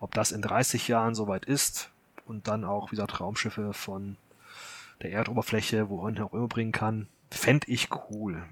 [0.00, 1.90] Ob das in 30 Jahren soweit ist
[2.26, 4.16] und dann auch, wie gesagt, Raumschiffe von
[5.02, 8.42] der Erdoberfläche, wohin auch immer bringen kann, fände ich cool.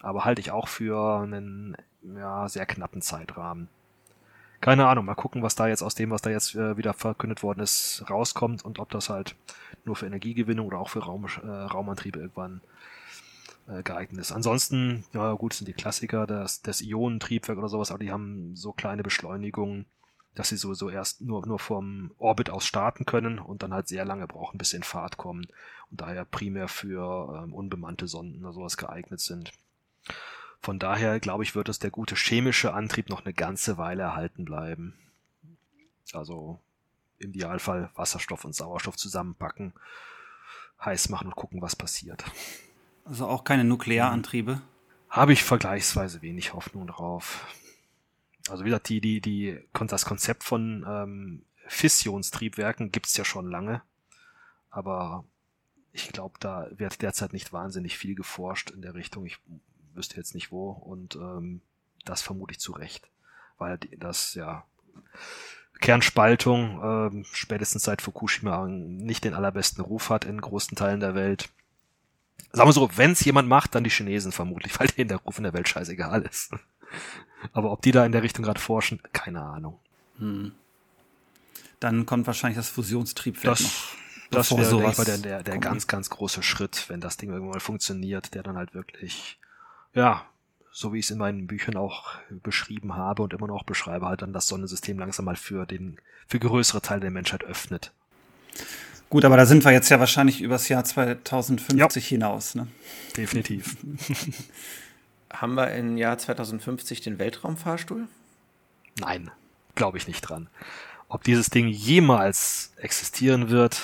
[0.00, 3.68] Aber halte ich auch für einen ja, sehr knappen Zeitrahmen.
[4.60, 7.42] Keine Ahnung, mal gucken, was da jetzt aus dem, was da jetzt äh, wieder verkündet
[7.42, 9.36] worden ist, rauskommt und ob das halt
[9.84, 12.62] nur für Energiegewinnung oder auch für Raum, äh, Raumantriebe irgendwann
[13.68, 14.32] äh, geeignet ist.
[14.32, 18.72] Ansonsten, ja gut, sind die Klassiker, das, das Ionentriebwerk oder sowas, aber die haben so
[18.72, 19.86] kleine Beschleunigungen,
[20.34, 24.04] dass sie sowieso erst nur, nur vom Orbit aus starten können und dann halt sehr
[24.04, 25.46] lange brauchen, bis sie in Fahrt kommen
[25.90, 29.52] und daher primär für ähm, unbemannte Sonden oder sowas geeignet sind.
[30.60, 34.44] Von daher, glaube ich, wird es der gute chemische Antrieb noch eine ganze Weile erhalten
[34.44, 34.94] bleiben.
[36.12, 36.58] Also
[37.18, 39.72] im Idealfall Wasserstoff und Sauerstoff zusammenpacken,
[40.84, 42.24] heiß machen und gucken, was passiert.
[43.04, 44.60] Also auch keine Nuklearantriebe?
[45.10, 47.46] Habe ich vergleichsweise wenig Hoffnung drauf.
[48.48, 53.82] Also wie gesagt, die, die, die, das Konzept von ähm, Fissionstriebwerken gibt's ja schon lange.
[54.70, 55.24] Aber
[55.92, 59.24] ich glaube, da wird derzeit nicht wahnsinnig viel geforscht in der Richtung.
[59.26, 59.38] Ich
[59.94, 60.70] wüsste jetzt nicht wo.
[60.70, 61.60] Und ähm,
[62.04, 63.08] das vermute ich zu Recht.
[63.58, 64.64] Weil das ja
[65.80, 71.50] Kernspaltung äh, spätestens seit Fukushima nicht den allerbesten Ruf hat in großen Teilen der Welt.
[72.52, 75.38] Sagen wir so, wenn es jemand macht, dann die Chinesen vermutlich, weil denen der Ruf
[75.38, 76.52] in der Welt scheißegal ist.
[77.52, 79.78] Aber ob die da in der Richtung gerade forschen, keine Ahnung.
[80.18, 80.52] Hm.
[81.80, 84.04] Dann kommt wahrscheinlich das Fusionstriebwerk das, noch.
[84.30, 87.60] Das wäre, sowas der, der, der ganz, ganz große Schritt, wenn das Ding irgendwann mal
[87.60, 89.38] funktioniert, der dann halt wirklich,
[89.92, 90.26] ja,
[90.72, 94.22] so wie ich es in meinen Büchern auch beschrieben habe und immer noch beschreibe, halt
[94.22, 97.92] dann das Sonnensystem langsam mal für den, für größere Teile der Menschheit öffnet.
[99.10, 102.08] Gut, aber da sind wir jetzt ja wahrscheinlich übers Jahr 2050 ja.
[102.08, 102.66] hinaus, ne?
[103.16, 103.76] Definitiv.
[105.32, 108.08] Haben wir im Jahr 2050 den Weltraumfahrstuhl?
[108.98, 109.30] Nein,
[109.74, 110.48] glaube ich nicht dran.
[111.08, 113.82] Ob dieses Ding jemals existieren wird,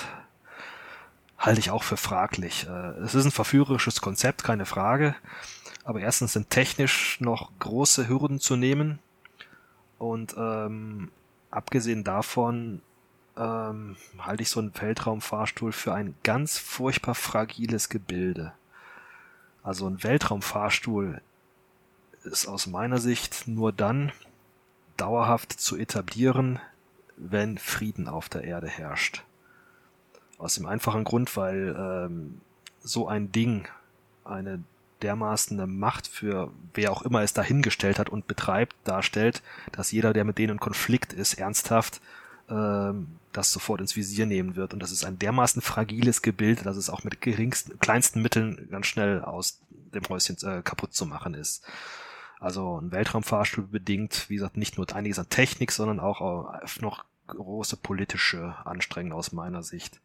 [1.37, 2.67] halte ich auch für fraglich.
[2.67, 5.15] Äh, es ist ein verführerisches Konzept, keine Frage.
[5.83, 8.99] Aber erstens sind technisch noch große Hürden zu nehmen.
[9.97, 11.11] Und ähm,
[11.49, 12.81] abgesehen davon
[13.37, 18.53] ähm, halte ich so einen Weltraumfahrstuhl für ein ganz furchtbar fragiles Gebilde.
[19.63, 21.21] Also ein Weltraumfahrstuhl
[22.23, 24.11] ist aus meiner Sicht nur dann
[24.97, 26.59] dauerhaft zu etablieren,
[27.17, 29.23] wenn Frieden auf der Erde herrscht.
[30.37, 32.41] Aus dem einfachen Grund, weil ähm,
[32.83, 33.67] so ein Ding
[34.23, 34.63] eine
[35.01, 40.13] dermaßen eine Macht für wer auch immer es dahingestellt hat und betreibt, darstellt, dass jeder,
[40.13, 42.01] der mit denen in Konflikt ist, ernsthaft
[42.51, 44.73] ähm, das sofort ins Visier nehmen wird.
[44.73, 48.87] Und das ist ein dermaßen fragiles Gebild, dass es auch mit geringsten, kleinsten Mitteln ganz
[48.87, 51.65] schnell aus dem Häuschen äh, kaputt zu machen ist.
[52.39, 57.05] Also ein Weltraumfahrstuhl bedingt, wie gesagt, nicht nur einiges an Technik, sondern auch äh, noch
[57.27, 60.01] große politische Anstrengungen aus meiner Sicht.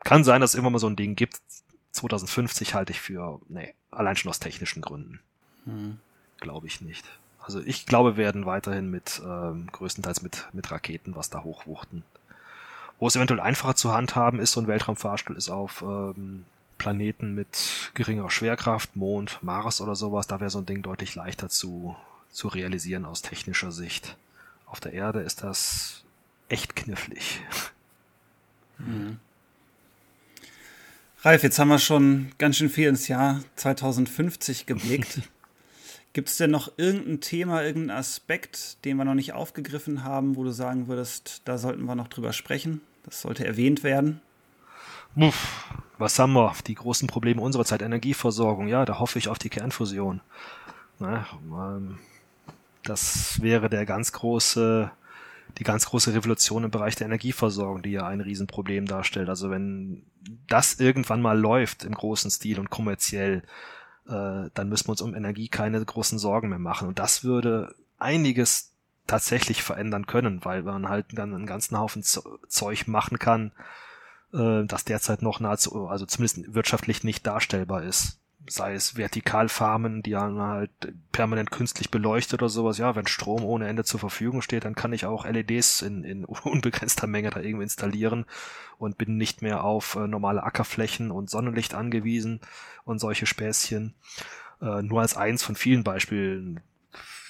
[0.00, 1.40] Kann sein, dass es immer mal so ein Ding gibt.
[1.92, 5.20] 2050 halte ich für, nee, allein schon aus technischen Gründen.
[5.64, 5.98] Hm.
[6.38, 7.06] Glaube ich nicht.
[7.44, 12.02] Also ich glaube, wir werden weiterhin mit, ähm, größtenteils mit, mit Raketen was da hochwuchten.
[12.98, 16.46] Wo es eventuell einfacher zu handhaben ist, so ein Weltraumfahrstuhl ist auf ähm,
[16.78, 21.48] Planeten mit geringer Schwerkraft, Mond, Mars oder sowas, da wäre so ein Ding deutlich leichter
[21.48, 21.96] zu,
[22.30, 24.16] zu realisieren aus technischer Sicht.
[24.66, 26.02] Auf der Erde ist das
[26.48, 27.42] echt knifflig.
[28.78, 29.18] Mhm.
[31.22, 35.20] Ralf, jetzt haben wir schon ganz schön viel ins Jahr 2050 geblickt.
[36.14, 40.44] Gibt es denn noch irgendein Thema, irgendeinen Aspekt, den wir noch nicht aufgegriffen haben, wo
[40.44, 42.80] du sagen würdest, da sollten wir noch drüber sprechen?
[43.02, 44.20] Das sollte erwähnt werden?
[45.16, 46.54] Uff, was haben wir?
[46.68, 48.68] Die großen Probleme unserer Zeit, Energieversorgung.
[48.68, 50.20] Ja, da hoffe ich auf die Kernfusion.
[51.00, 51.98] Na, ähm,
[52.84, 54.92] das wäre der ganz große,
[55.58, 59.28] die ganz große Revolution im Bereich der Energieversorgung, die ja ein Riesenproblem darstellt.
[59.28, 60.04] Also wenn
[60.46, 63.42] das irgendwann mal läuft im großen Stil und kommerziell,
[64.06, 66.88] äh, dann müssen wir uns um Energie keine großen Sorgen mehr machen.
[66.88, 68.72] Und das würde einiges
[69.06, 73.52] tatsächlich verändern können, weil man halt dann einen ganzen Haufen Zeug machen kann,
[74.32, 78.18] äh, das derzeit noch nahezu, also zumindest wirtschaftlich nicht darstellbar ist.
[78.46, 80.70] Sei es Vertikalfarmen, die halt
[81.12, 82.78] permanent künstlich beleuchtet oder sowas.
[82.78, 86.24] Ja, wenn Strom ohne Ende zur Verfügung steht, dann kann ich auch LEDs in, in
[86.44, 88.26] unbegrenzter Menge da irgendwie installieren
[88.78, 92.40] und bin nicht mehr auf äh, normale Ackerflächen und Sonnenlicht angewiesen
[92.84, 93.94] und solche Späßchen.
[94.60, 96.60] Äh, nur als eins von vielen Beispielen.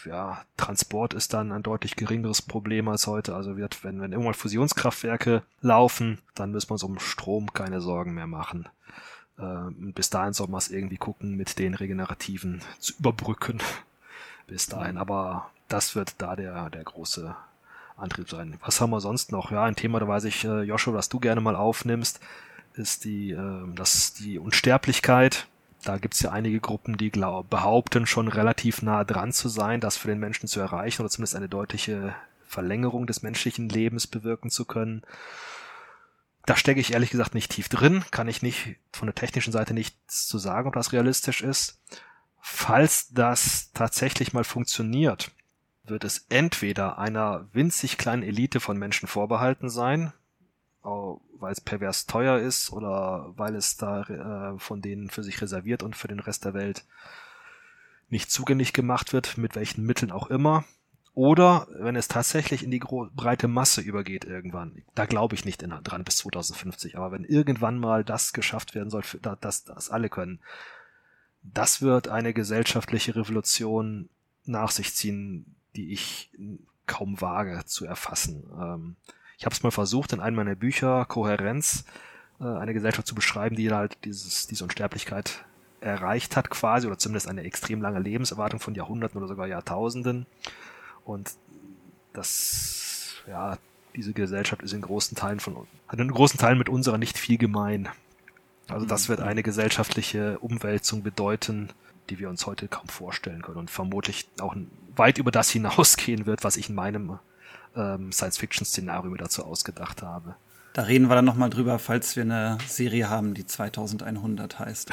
[0.05, 3.35] Ja, Transport ist dann ein deutlich geringeres Problem als heute.
[3.35, 8.15] Also wird, wenn, wenn irgendwann Fusionskraftwerke laufen, dann müssen wir uns um Strom keine Sorgen
[8.15, 8.69] mehr machen.
[9.39, 13.61] Äh, bis dahin soll man es irgendwie gucken, mit den Regenerativen zu überbrücken.
[14.47, 14.99] bis dahin.
[14.99, 17.35] Aber das wird da der, der große
[17.97, 18.59] Antrieb sein.
[18.61, 19.51] Was haben wir sonst noch?
[19.51, 22.21] Ja, ein Thema, da weiß ich, äh, Joshua, was du gerne mal aufnimmst,
[22.75, 25.47] ist die, äh, das, die Unsterblichkeit.
[25.85, 29.97] Da gibt's ja einige Gruppen, die glaub, behaupten, schon relativ nah dran zu sein, das
[29.97, 32.15] für den Menschen zu erreichen oder zumindest eine deutliche
[32.47, 35.03] Verlängerung des menschlichen Lebens bewirken zu können.
[36.47, 39.73] Da stecke ich ehrlich gesagt nicht tief drin, kann ich nicht von der technischen Seite
[39.73, 41.81] nichts zu sagen, ob das realistisch ist.
[42.41, 45.31] Falls das tatsächlich mal funktioniert,
[45.85, 50.13] wird es entweder einer winzig kleinen Elite von Menschen vorbehalten sein,
[50.83, 55.83] weil es pervers teuer ist oder weil es da äh, von denen für sich reserviert
[55.83, 56.85] und für den Rest der Welt
[58.09, 60.65] nicht zugänglich gemacht wird, mit welchen Mitteln auch immer.
[61.15, 64.83] Oder wenn es tatsächlich in die breite Masse übergeht irgendwann.
[64.97, 66.97] Da glaube ich nicht dran bis 2050.
[66.97, 69.03] Aber wenn irgendwann mal das geschafft werden soll,
[69.41, 70.41] dass das alle können,
[71.43, 74.09] das wird eine gesellschaftliche Revolution
[74.45, 76.31] nach sich ziehen, die ich
[76.87, 78.45] kaum wage zu erfassen.
[78.61, 78.97] Ähm,
[79.39, 81.85] ich habe es mal versucht, in einem meiner Bücher Kohärenz
[82.41, 85.45] äh, eine Gesellschaft zu beschreiben, die halt dieses, diese Unsterblichkeit
[85.81, 90.27] erreicht hat quasi, oder zumindest eine extrem lange Lebenserwartung von Jahrhunderten oder sogar Jahrtausenden.
[91.05, 91.33] Und
[92.13, 93.59] das ja,
[93.95, 97.39] diese Gesellschaft ist in großen Teilen von hat in großen Teilen mit unserer nicht viel
[97.39, 97.89] gemein.
[98.69, 99.27] Also das wird mhm.
[99.27, 101.71] eine gesellschaftliche Umwälzung bedeuten,
[102.11, 104.57] die wir uns heute kaum vorstellen können und vermutlich auch
[104.97, 107.19] weit über das hinausgehen wird, was ich in meinem
[107.77, 110.37] ähm, Science-Fiction-Szenario mir dazu ausgedacht habe.
[110.75, 114.91] Da reden wir dann nochmal drüber, falls wir eine Serie haben, die 2100 heißt.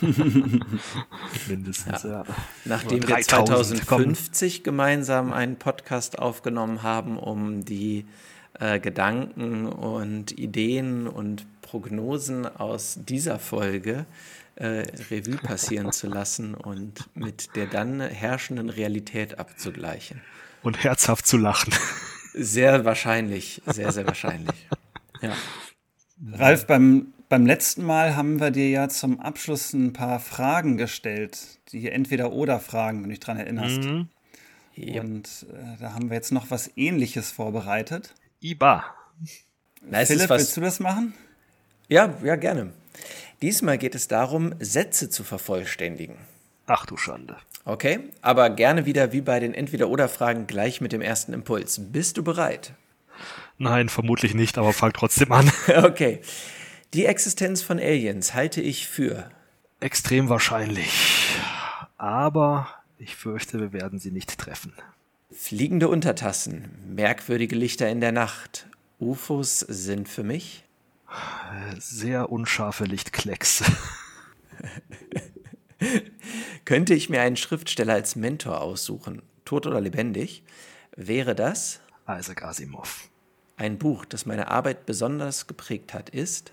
[0.00, 0.06] So.
[1.46, 2.10] Mindestens, ja.
[2.10, 2.24] ja.
[2.64, 8.06] Nachdem wir 2050 gemeinsam einen Podcast aufgenommen haben, um die
[8.58, 14.06] äh, Gedanken und Ideen und Prognosen aus dieser Folge
[14.56, 20.22] äh, Revue passieren zu lassen und mit der dann herrschenden Realität abzugleichen.
[20.62, 21.74] Und herzhaft zu lachen.
[22.32, 24.66] Sehr wahrscheinlich, sehr, sehr wahrscheinlich.
[25.20, 25.36] Ja.
[26.32, 31.58] Ralf, beim, beim letzten Mal haben wir dir ja zum Abschluss ein paar Fragen gestellt,
[31.72, 33.82] die entweder oder Fragen, wenn du dich dran erinnerst.
[33.82, 34.08] Mhm.
[34.76, 38.14] Und äh, da haben wir jetzt noch was ähnliches vorbereitet.
[38.40, 38.84] IBA.
[39.82, 41.14] Na, Philipp, willst du das machen?
[41.88, 42.72] Ja, ja, gerne.
[43.42, 46.16] Diesmal geht es darum, Sätze zu vervollständigen.
[46.66, 47.36] Ach du Schande.
[47.64, 51.80] Okay, aber gerne wieder wie bei den Entweder-Oder-Fragen gleich mit dem ersten Impuls.
[51.92, 52.74] Bist du bereit?
[53.60, 55.52] Nein, vermutlich nicht, aber fang trotzdem an.
[55.84, 56.22] okay.
[56.94, 59.30] Die Existenz von Aliens halte ich für
[59.80, 60.90] extrem wahrscheinlich.
[61.98, 64.72] Aber ich fürchte, wir werden sie nicht treffen.
[65.30, 68.66] Fliegende Untertassen, merkwürdige Lichter in der Nacht.
[68.98, 70.64] UFOs sind für mich
[71.78, 73.62] sehr unscharfe Lichtklecks.
[76.64, 80.44] Könnte ich mir einen Schriftsteller als Mentor aussuchen, tot oder lebendig,
[80.96, 83.09] wäre das Isaac Asimov.
[83.60, 86.50] Ein Buch, das meine Arbeit besonders geprägt hat, ist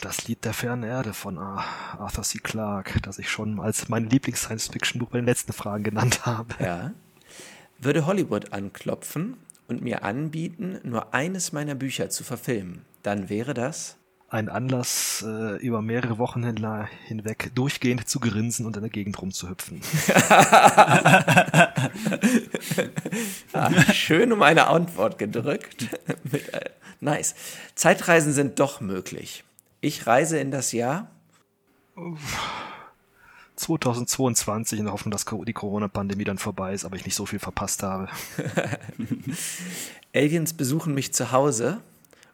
[0.00, 2.38] das Lied der fernen Erde von Arthur C.
[2.38, 6.54] Clarke, das ich schon als mein Lieblings-Science-Fiction-Buch bei den letzten Fragen genannt habe.
[6.60, 6.92] Ja.
[7.80, 13.96] Würde Hollywood anklopfen und mir anbieten, nur eines meiner Bücher zu verfilmen, dann wäre das
[14.30, 19.80] ein Anlass, äh, über mehrere Wochen hinweg durchgehend zu grinsen und in der Gegend rumzuhüpfen.
[23.52, 25.88] ah, schön um eine Antwort gedrückt.
[26.32, 26.70] Äh,
[27.00, 27.34] nice.
[27.74, 29.42] Zeitreisen sind doch möglich.
[29.80, 31.10] Ich reise in das Jahr
[33.56, 37.40] 2022 in der Hoffnung, dass die Corona-Pandemie dann vorbei ist, aber ich nicht so viel
[37.40, 38.08] verpasst habe.
[40.14, 41.82] Aliens besuchen mich zu Hause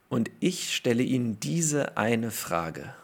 [0.09, 2.95] und ich stelle Ihnen diese eine Frage.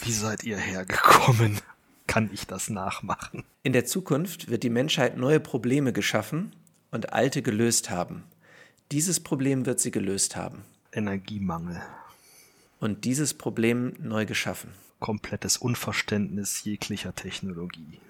[0.00, 1.60] Wie seid ihr hergekommen?
[2.06, 3.44] Kann ich das nachmachen?
[3.62, 6.54] In der Zukunft wird die Menschheit neue Probleme geschaffen
[6.90, 8.24] und alte gelöst haben.
[8.92, 10.62] Dieses Problem wird sie gelöst haben.
[10.92, 11.82] Energiemangel.
[12.78, 14.70] Und dieses Problem neu geschaffen.
[15.00, 18.00] Komplettes Unverständnis jeglicher Technologie.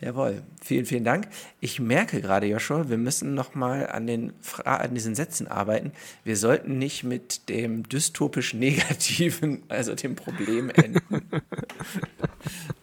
[0.00, 1.28] Jawohl, vielen, vielen Dank.
[1.60, 4.32] Ich merke gerade, Joshua, wir müssen nochmal an, den
[4.64, 5.92] an diesen Sätzen arbeiten.
[6.24, 11.02] Wir sollten nicht mit dem dystopisch Negativen, also dem Problem enden.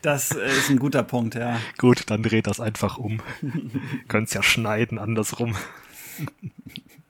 [0.04, 1.60] Das ist ein guter Punkt, ja.
[1.80, 3.20] Gut, dann dreht das einfach um.
[4.08, 5.56] Könnt es ja schneiden andersrum.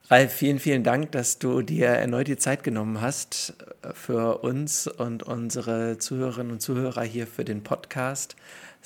[0.09, 3.55] Ralf, vielen, vielen Dank, dass du dir erneut die Zeit genommen hast
[3.93, 8.37] für uns und unsere Zuhörerinnen und Zuhörer hier für den Podcast.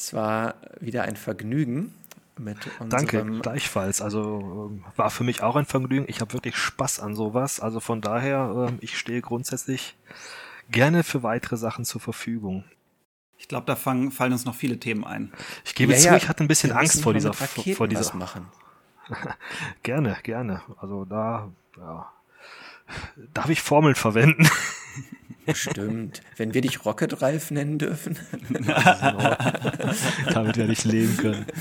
[0.02, 1.94] Es war wieder ein Vergnügen
[2.36, 4.02] mit unserem Danke, gleichfalls.
[4.02, 6.06] Also ähm, war für mich auch ein Vergnügen.
[6.08, 7.60] Ich habe wirklich Spaß an sowas.
[7.60, 9.96] Also von daher, ähm, ich stehe grundsätzlich
[10.72, 12.64] gerne für weitere Sachen zur Verfügung.
[13.38, 15.32] Ich glaube, da fangen, fallen uns noch viele Themen ein.
[15.66, 18.16] Ich gebe ja, zu, ja, ich hatte ein bisschen Angst vor dieser, vor dieser.
[18.16, 18.48] machen.
[19.84, 20.64] gerne, gerne.
[20.78, 22.12] Also da, ja.
[23.36, 24.50] Darf ich Formeln verwenden?
[25.54, 26.22] Stimmt.
[26.38, 28.18] Wenn wir dich Rocket Ralph nennen dürfen.
[30.34, 31.46] Damit werde ich leben können.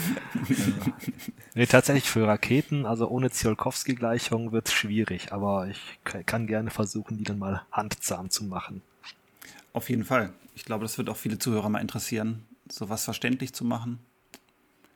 [1.57, 7.19] Nee, tatsächlich für Raketen, also ohne Tsiolkovsky-Gleichung wird es schwierig, aber ich kann gerne versuchen,
[7.19, 8.82] die dann mal handzahm zu machen.
[9.73, 10.32] Auf jeden Fall.
[10.55, 13.98] Ich glaube, das wird auch viele Zuhörer mal interessieren, sowas verständlich zu machen.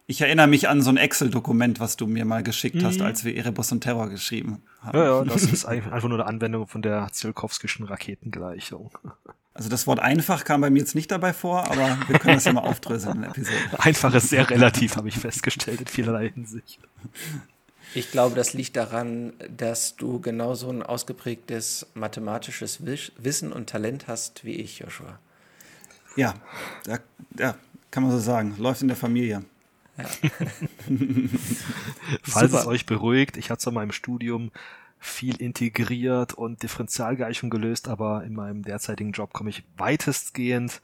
[0.07, 2.85] Ich erinnere mich an so ein Excel-Dokument, was du mir mal geschickt mhm.
[2.85, 4.99] hast, als wir Erebus und Terror geschrieben haben.
[4.99, 8.91] Ja, ja, das ist einfach nur eine Anwendung von der Zielkowskischen Raketengleichung.
[9.55, 12.45] Also das Wort einfach kam bei mir jetzt nicht dabei vor, aber wir können das
[12.45, 13.57] ja mal aufdröseln in der Episode.
[13.79, 16.81] Einfach ist sehr relativ, habe ich festgestellt, in vielerlei Hinsicht.
[17.95, 22.81] Ich glaube, das liegt daran, dass du genauso ein ausgeprägtes mathematisches
[23.17, 25.21] Wissen und Talent hast wie ich, Joshua.
[26.17, 26.35] Ja,
[26.89, 26.99] ja,
[27.39, 27.55] ja
[27.93, 28.57] kann man so sagen.
[28.59, 29.45] Läuft in der Familie.
[29.97, 30.05] Ja.
[32.23, 32.61] Falls Super.
[32.61, 34.51] es euch beruhigt, ich hatte zwar in meinem Studium
[34.99, 40.81] viel integriert und Differentialgleichung gelöst, aber in meinem derzeitigen Job komme ich weitestgehend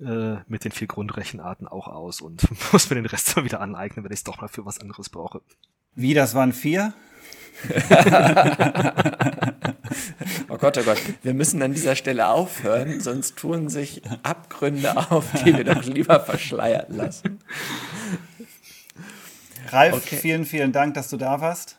[0.00, 4.04] äh, mit den vier Grundrechenarten auch aus und muss mir den Rest mal wieder aneignen,
[4.04, 5.42] wenn ich es doch mal für was anderes brauche.
[5.94, 6.94] Wie, das waren vier?
[10.48, 15.26] oh Gott, oh Gott, wir müssen an dieser Stelle aufhören, sonst tun sich Abgründe auf,
[15.44, 17.40] die wir doch lieber verschleiert lassen.
[19.68, 20.16] Ralf, okay.
[20.16, 21.76] vielen, vielen Dank, dass du da warst.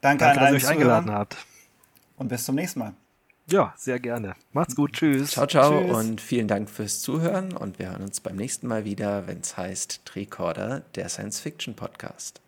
[0.00, 1.36] Danke, Danke dass ihr mich eingeladen habt.
[2.16, 2.94] Und bis zum nächsten Mal.
[3.50, 4.34] Ja, sehr gerne.
[4.52, 4.92] Macht's gut.
[4.92, 5.32] Tschüss.
[5.32, 5.96] Ciao, ciao Tschüss.
[5.96, 7.52] und vielen Dank fürs Zuhören.
[7.52, 11.74] Und wir hören uns beim nächsten Mal wieder, wenn es heißt Tricorder, der Science Fiction
[11.74, 12.40] Podcast.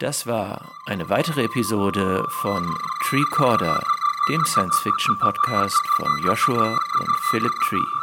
[0.00, 2.74] Das war eine weitere Episode von
[3.04, 3.82] Treecorder,
[4.30, 7.99] dem Science Fiction Podcast von Joshua und Philip Tree.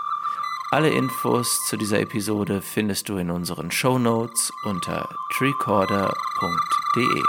[0.69, 5.07] Alle Infos zu dieser Episode findest du in unseren Show Notes unter
[5.37, 7.23] treecorder.de.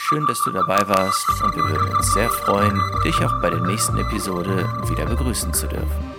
[0.00, 3.62] Schön, dass du dabei warst und wir würden uns sehr freuen, dich auch bei der
[3.62, 6.13] nächsten Episode wieder begrüßen zu dürfen.